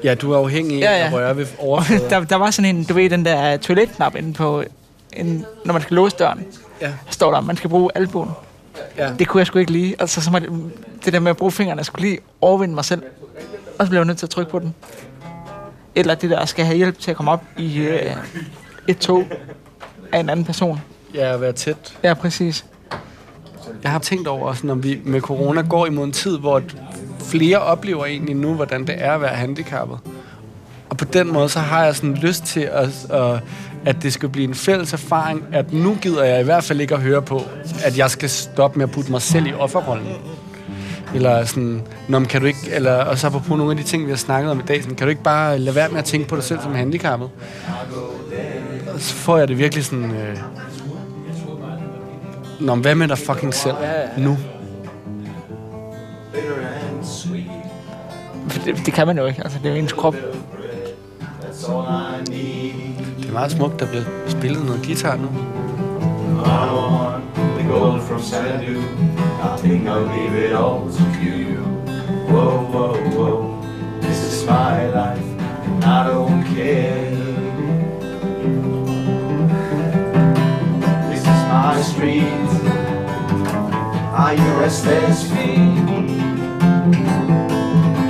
Ja, 0.03 0.15
du 0.15 0.31
er 0.31 0.37
afhængig 0.37 0.83
af 0.87 0.91
Ja, 0.93 0.99
ja. 0.99 1.07
at 1.07 1.13
røre 1.13 1.37
ved 1.37 1.47
overfladen. 1.59 2.09
der, 2.09 2.19
der 2.23 2.35
var 2.35 2.51
sådan 2.51 2.75
en, 2.75 2.83
du 2.83 2.93
ved, 2.93 3.09
den 3.09 3.25
der 3.25 3.57
toiletknap 3.57 4.15
inde 4.15 4.33
på, 4.33 4.63
en, 5.13 5.45
når 5.65 5.73
man 5.73 5.81
skal 5.81 5.95
låse 5.95 6.15
døren. 6.19 6.45
Ja. 6.81 6.91
står 7.09 7.31
der, 7.33 7.41
man 7.41 7.57
skal 7.57 7.69
bruge 7.69 7.89
albuen. 7.95 8.29
Ja. 8.97 9.13
Det 9.19 9.27
kunne 9.27 9.39
jeg 9.39 9.47
sgu 9.47 9.59
ikke 9.59 9.71
lige. 9.71 9.95
Altså, 9.99 10.21
så 10.21 10.31
må 10.31 10.39
det, 10.39 10.49
det 11.05 11.13
der 11.13 11.19
med 11.19 11.29
at 11.29 11.37
bruge 11.37 11.51
fingrene, 11.51 11.79
jeg 11.79 11.85
skulle 11.85 12.09
lige 12.09 12.19
overvinde 12.41 12.75
mig 12.75 12.85
selv. 12.85 13.03
Og 13.81 13.87
så 13.87 13.89
blev 13.89 13.99
jeg 13.99 14.05
nødt 14.05 14.17
til 14.17 14.25
at 14.25 14.29
trykke 14.29 14.51
på 14.51 14.59
den. 14.59 14.75
Eller 15.95 16.15
det 16.15 16.29
der, 16.29 16.45
skal 16.45 16.65
have 16.65 16.77
hjælp 16.77 16.99
til 16.99 17.11
at 17.11 17.17
komme 17.17 17.31
op 17.31 17.43
i 17.57 17.77
øh, 17.77 18.15
et 18.87 18.97
tog 18.97 19.23
af 20.11 20.19
en 20.19 20.29
anden 20.29 20.45
person. 20.45 20.81
Ja, 21.13 21.33
at 21.33 21.41
være 21.41 21.51
tæt. 21.51 21.97
Ja, 22.03 22.13
præcis. 22.13 22.65
Jeg 23.83 23.91
har 23.91 23.99
tænkt 23.99 24.27
over, 24.27 24.47
også, 24.47 24.67
når 24.67 24.75
vi 24.75 25.01
med 25.05 25.21
corona 25.21 25.61
går 25.61 25.85
imod 25.85 26.05
en 26.05 26.11
tid, 26.11 26.37
hvor 26.37 26.61
flere 27.19 27.59
oplever 27.59 28.05
egentlig 28.05 28.35
nu, 28.35 28.53
hvordan 28.53 28.87
det 28.87 28.95
er 28.97 29.11
at 29.13 29.21
være 29.21 29.35
handicappet. 29.35 29.99
Og 30.89 30.97
på 30.97 31.05
den 31.05 31.33
måde, 31.33 31.49
så 31.49 31.59
har 31.59 31.85
jeg 31.85 31.95
sådan 31.95 32.15
lyst 32.15 32.43
til, 32.43 32.61
at, 32.61 33.05
at, 33.09 33.39
at 33.85 34.03
det 34.03 34.13
skal 34.13 34.29
blive 34.29 34.47
en 34.47 34.55
fælles 34.55 34.93
erfaring, 34.93 35.45
at 35.51 35.73
nu 35.73 35.97
gider 36.01 36.23
jeg 36.23 36.41
i 36.41 36.43
hvert 36.43 36.63
fald 36.63 36.81
ikke 36.81 36.95
at 36.95 37.01
høre 37.01 37.21
på, 37.21 37.41
at 37.85 37.97
jeg 37.97 38.11
skal 38.11 38.29
stoppe 38.29 38.79
med 38.79 38.87
at 38.87 38.91
putte 38.91 39.11
mig 39.11 39.21
selv 39.21 39.47
i 39.47 39.53
offerrollen. 39.53 40.07
Eller 41.15 41.45
sådan, 41.45 41.81
Nå, 42.07 42.19
men 42.19 42.27
kan 42.27 42.41
du 42.41 42.47
ikke, 42.47 42.59
eller 42.71 42.93
også 42.93 43.27
apropos 43.27 43.57
nogle 43.57 43.71
af 43.71 43.77
de 43.77 43.83
ting, 43.83 44.05
vi 44.05 44.09
har 44.09 44.17
snakket 44.17 44.51
om 44.51 44.59
i 44.59 44.63
dag, 44.67 44.81
sådan, 44.81 44.95
kan 44.95 45.07
du 45.07 45.09
ikke 45.09 45.23
bare 45.23 45.59
lade 45.59 45.75
være 45.75 45.89
med 45.89 45.99
at 45.99 46.05
tænke 46.05 46.27
på 46.27 46.35
dig 46.35 46.43
selv 46.43 46.59
som 46.61 46.75
handicappet? 46.75 47.29
Og 48.93 48.99
så 48.99 49.13
får 49.15 49.37
jeg 49.37 49.47
det 49.47 49.57
virkelig 49.57 49.85
sådan, 49.85 50.11
øh, 50.11 50.37
Nå, 52.59 52.75
hvad 52.75 52.95
med 52.95 53.07
dig 53.07 53.17
fucking 53.17 53.53
selv 53.53 53.75
nu? 54.17 54.37
For 58.47 58.59
det, 58.65 58.81
det 58.85 58.93
kan 58.93 59.07
man 59.07 59.17
jo 59.17 59.25
ikke. 59.25 59.43
Altså, 59.43 59.59
det 59.63 59.69
er 59.69 59.73
jo 59.73 59.79
ens 59.81 59.93
krop. 59.93 60.15
Det 63.15 63.27
er 63.27 63.33
meget 63.33 63.51
smukt, 63.51 63.79
der 63.79 63.87
bliver 63.87 64.03
spillet 64.27 64.65
noget 64.65 64.85
guitar 64.85 65.15
nu. 65.15 65.27
the 66.43 67.20
gold 67.71 68.03
from 68.03 68.21
Sandu. 68.21 68.81
I 69.41 69.55
think 69.61 69.87
I'll 69.87 70.01
leave 70.01 70.35
it 70.45 70.53
all 70.53 70.89
to 70.91 71.03
you. 71.23 71.55
Whoa, 72.31 72.65
whoa, 72.71 72.93
whoa. 73.15 74.01
This 74.01 74.19
is 74.29 74.45
my 74.45 74.87
life, 74.89 75.29
and 75.67 75.83
I 75.85 76.07
don't 76.07 76.43
care. 76.53 77.11
This 81.09 81.21
is 81.33 81.41
my 81.55 81.81
street. 81.81 82.49
Are 84.21 84.33
you 84.33 84.49
restless 84.59 85.23
feet? 85.31 86.09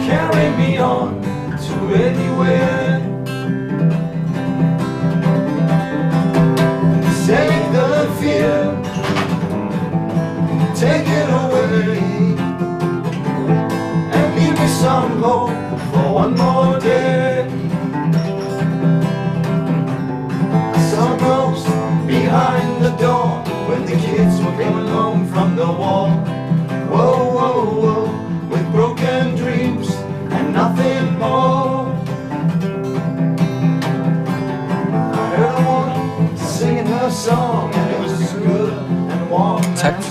Carry 0.09 0.47
me 0.57 0.77
on 0.79 1.21
to 1.65 1.75
anywhere. 2.07 3.00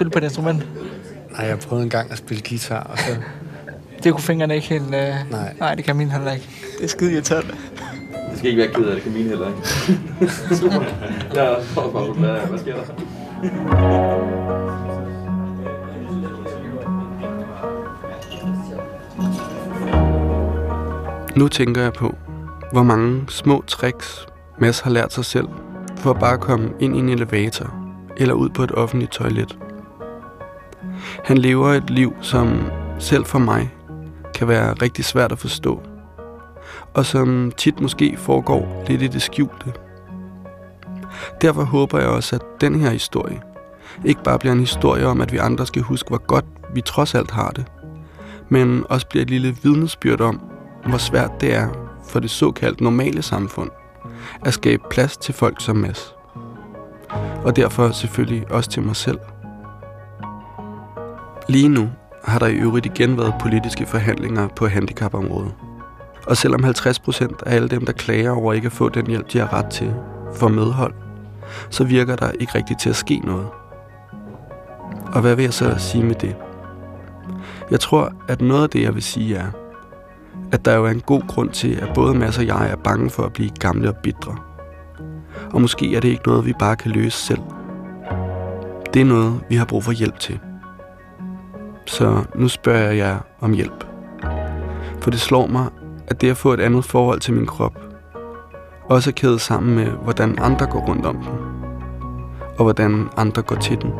spille 0.00 0.10
på 0.10 0.18
et 0.18 0.24
instrument? 0.24 0.66
Nej, 1.30 1.46
jeg 1.46 1.58
prøvede 1.58 1.84
engang 1.84 2.10
at 2.10 2.18
spille 2.18 2.42
guitar, 2.48 2.82
og 2.82 2.98
så... 2.98 3.16
Det 4.04 4.12
kunne 4.12 4.22
fingrene 4.22 4.54
ikke 4.54 4.68
helt... 4.68 4.84
Øh... 4.84 5.30
Nej. 5.30 5.54
Nej, 5.58 5.74
det 5.74 5.84
kan 5.84 5.96
mine 5.96 6.10
heller 6.10 6.32
ikke. 6.32 6.48
Det 6.78 6.84
er 6.84 6.88
skide 6.88 7.12
irriterende. 7.12 7.52
Det 8.30 8.38
skal 8.38 8.50
ikke 8.50 8.62
være 8.62 8.72
ked 8.74 8.84
af, 8.84 8.94
det 8.94 9.02
kan 9.02 9.12
mine 9.12 9.28
heller 9.28 9.46
ikke. 9.48 9.62
Super. 10.56 10.82
Jeg 11.34 11.44
er 11.44 11.48
også 11.48 11.74
bare 11.74 11.90
på 11.90 12.14
glad 12.18 12.30
af. 12.30 12.48
Hvad 12.48 12.58
sker 12.58 12.74
der? 12.74 12.82
Nu 21.36 21.48
tænker 21.48 21.82
jeg 21.82 21.92
på, 21.92 22.14
hvor 22.72 22.82
mange 22.82 23.24
små 23.28 23.64
tricks 23.66 24.26
Mads 24.58 24.80
har 24.80 24.90
lært 24.90 25.12
sig 25.12 25.24
selv, 25.24 25.48
for 25.96 26.10
at 26.10 26.18
bare 26.20 26.38
komme 26.38 26.70
ind 26.80 26.96
i 26.96 26.98
en 26.98 27.08
elevator 27.08 27.74
eller 28.16 28.34
ud 28.34 28.48
på 28.48 28.62
et 28.62 28.72
offentligt 28.72 29.12
toilet. 29.12 29.58
Han 31.24 31.38
lever 31.38 31.68
et 31.68 31.90
liv, 31.90 32.14
som 32.20 32.70
selv 32.98 33.24
for 33.24 33.38
mig 33.38 33.74
kan 34.34 34.48
være 34.48 34.72
rigtig 34.72 35.04
svært 35.04 35.32
at 35.32 35.38
forstå, 35.38 35.82
og 36.94 37.06
som 37.06 37.52
tit 37.56 37.80
måske 37.80 38.16
foregår 38.16 38.84
lidt 38.88 39.02
i 39.02 39.06
det 39.06 39.22
skjulte. 39.22 39.72
Derfor 41.42 41.64
håber 41.64 41.98
jeg 41.98 42.08
også, 42.08 42.36
at 42.36 42.42
den 42.60 42.80
her 42.80 42.90
historie 42.90 43.40
ikke 44.04 44.22
bare 44.22 44.38
bliver 44.38 44.52
en 44.52 44.60
historie 44.60 45.06
om, 45.06 45.20
at 45.20 45.32
vi 45.32 45.36
andre 45.36 45.66
skal 45.66 45.82
huske, 45.82 46.08
hvor 46.08 46.26
godt 46.26 46.44
vi 46.74 46.80
trods 46.80 47.14
alt 47.14 47.30
har 47.30 47.50
det, 47.50 47.64
men 48.48 48.84
også 48.88 49.06
bliver 49.06 49.22
et 49.22 49.30
lille 49.30 49.56
vidnesbyrd 49.62 50.20
om, 50.20 50.40
hvor 50.86 50.98
svært 50.98 51.40
det 51.40 51.54
er 51.54 51.68
for 52.08 52.20
det 52.20 52.30
såkaldt 52.30 52.80
normale 52.80 53.22
samfund 53.22 53.70
at 54.44 54.54
skabe 54.54 54.82
plads 54.90 55.16
til 55.16 55.34
folk 55.34 55.60
som 55.60 55.76
Mads. 55.76 56.14
Og 57.44 57.56
derfor 57.56 57.90
selvfølgelig 57.90 58.52
også 58.52 58.70
til 58.70 58.82
mig 58.82 58.96
selv. 58.96 59.18
Lige 61.50 61.68
nu 61.68 61.88
har 62.24 62.38
der 62.38 62.46
i 62.46 62.54
øvrigt 62.54 62.86
igen 62.86 63.18
været 63.18 63.34
politiske 63.40 63.86
forhandlinger 63.86 64.48
på 64.48 64.66
handicapområdet. 64.66 65.52
Og 66.26 66.36
selvom 66.36 66.64
50% 66.64 66.68
af 67.46 67.54
alle 67.54 67.68
dem, 67.68 67.86
der 67.86 67.92
klager 67.92 68.30
over 68.30 68.52
ikke 68.52 68.66
at 68.66 68.72
få 68.72 68.88
den 68.88 69.06
hjælp, 69.06 69.32
de 69.32 69.38
har 69.38 69.52
ret 69.52 69.66
til, 69.66 69.94
får 70.36 70.48
medhold, 70.48 70.94
så 71.70 71.84
virker 71.84 72.16
der 72.16 72.30
ikke 72.40 72.54
rigtigt 72.54 72.80
til 72.80 72.90
at 72.90 72.96
ske 72.96 73.18
noget. 73.24 73.46
Og 75.12 75.20
hvad 75.20 75.36
vil 75.36 75.42
jeg 75.42 75.52
så 75.52 75.74
sige 75.78 76.04
med 76.04 76.14
det? 76.14 76.36
Jeg 77.70 77.80
tror, 77.80 78.12
at 78.28 78.40
noget 78.40 78.62
af 78.62 78.70
det, 78.70 78.82
jeg 78.82 78.94
vil 78.94 79.02
sige 79.02 79.36
er, 79.36 79.50
at 80.52 80.64
der 80.64 80.74
jo 80.74 80.84
er 80.84 80.90
en 80.90 81.00
god 81.00 81.22
grund 81.28 81.50
til, 81.50 81.72
at 81.82 81.88
både 81.94 82.14
Mads 82.14 82.38
og 82.38 82.46
jeg 82.46 82.70
er 82.70 82.76
bange 82.76 83.10
for 83.10 83.22
at 83.22 83.32
blive 83.32 83.50
gamle 83.60 83.88
og 83.88 83.96
bitre. 83.96 84.36
Og 85.52 85.60
måske 85.60 85.96
er 85.96 86.00
det 86.00 86.08
ikke 86.08 86.26
noget, 86.26 86.46
vi 86.46 86.52
bare 86.58 86.76
kan 86.76 86.90
løse 86.90 87.18
selv. 87.18 87.42
Det 88.94 89.02
er 89.02 89.06
noget, 89.06 89.40
vi 89.48 89.56
har 89.56 89.64
brug 89.64 89.84
for 89.84 89.92
hjælp 89.92 90.18
til. 90.18 90.40
Så 91.90 92.24
nu 92.34 92.48
spørger 92.48 92.80
jeg 92.80 92.96
jer 92.96 93.18
om 93.40 93.52
hjælp. 93.52 93.84
For 95.00 95.10
det 95.10 95.20
slår 95.20 95.46
mig, 95.46 95.66
at 96.06 96.20
det 96.20 96.30
at 96.30 96.36
få 96.36 96.52
et 96.52 96.60
andet 96.60 96.84
forhold 96.84 97.20
til 97.20 97.34
min 97.34 97.46
krop, 97.46 97.78
også 98.88 99.10
er 99.10 99.12
kædet 99.12 99.40
sammen 99.40 99.74
med, 99.74 99.86
hvordan 99.86 100.38
andre 100.38 100.66
går 100.66 100.80
rundt 100.80 101.06
om 101.06 101.16
den. 101.16 101.28
Og 102.58 102.64
hvordan 102.64 103.08
andre 103.16 103.42
går 103.42 103.56
til 103.56 103.80
den. 103.82 103.92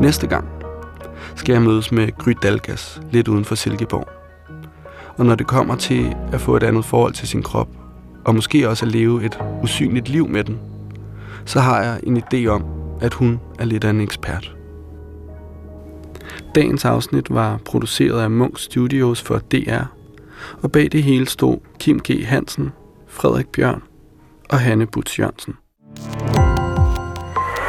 Næste 0.00 0.26
gang 0.26 0.48
skal 1.34 1.52
jeg 1.52 1.62
mødes 1.62 1.92
med 1.92 2.18
Gry 2.18 2.32
Dalgas 2.42 3.00
lidt 3.10 3.28
uden 3.28 3.44
for 3.44 3.54
Silkeborg. 3.54 4.08
Og 5.16 5.26
når 5.26 5.34
det 5.34 5.46
kommer 5.46 5.76
til 5.76 6.16
at 6.32 6.40
få 6.40 6.56
et 6.56 6.62
andet 6.62 6.84
forhold 6.84 7.12
til 7.12 7.28
sin 7.28 7.42
krop, 7.42 7.68
og 8.24 8.34
måske 8.34 8.68
også 8.68 8.86
at 8.86 8.92
leve 8.92 9.24
et 9.24 9.38
usynligt 9.62 10.08
liv 10.08 10.28
med 10.28 10.44
den, 10.44 10.58
så 11.44 11.60
har 11.60 11.82
jeg 11.82 12.00
en 12.02 12.22
idé 12.22 12.46
om, 12.46 12.64
at 13.00 13.14
hun 13.14 13.40
er 13.58 13.64
lidt 13.64 13.84
af 13.84 13.90
en 13.90 14.00
ekspert. 14.00 14.57
Dagens 16.54 16.84
afsnit 16.84 17.34
var 17.34 17.58
produceret 17.64 18.22
af 18.22 18.30
Munk 18.30 18.58
Studios 18.58 19.22
for 19.22 19.38
DR, 19.38 19.82
og 20.62 20.72
bag 20.72 20.92
det 20.92 21.02
hele 21.02 21.28
stod 21.28 21.58
Kim 21.78 22.00
G. 22.00 22.26
Hansen, 22.26 22.72
Frederik 23.08 23.48
Bjørn 23.48 23.82
og 24.50 24.60
Hanne 24.60 24.86
Butz 24.86 25.18
Jørgensen. 25.18 25.54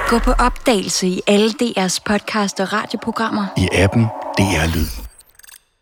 Gå 0.10 0.20
på 0.20 0.32
opdagelse 0.32 1.08
i 1.08 1.22
alle 1.28 1.50
DR's 1.50 2.00
podcast 2.06 2.60
og 2.60 2.74
radioprogrammer. 2.74 3.46
I 3.58 3.68
appen 3.74 4.04
DR 4.38 4.76
Lyd. 4.76 5.09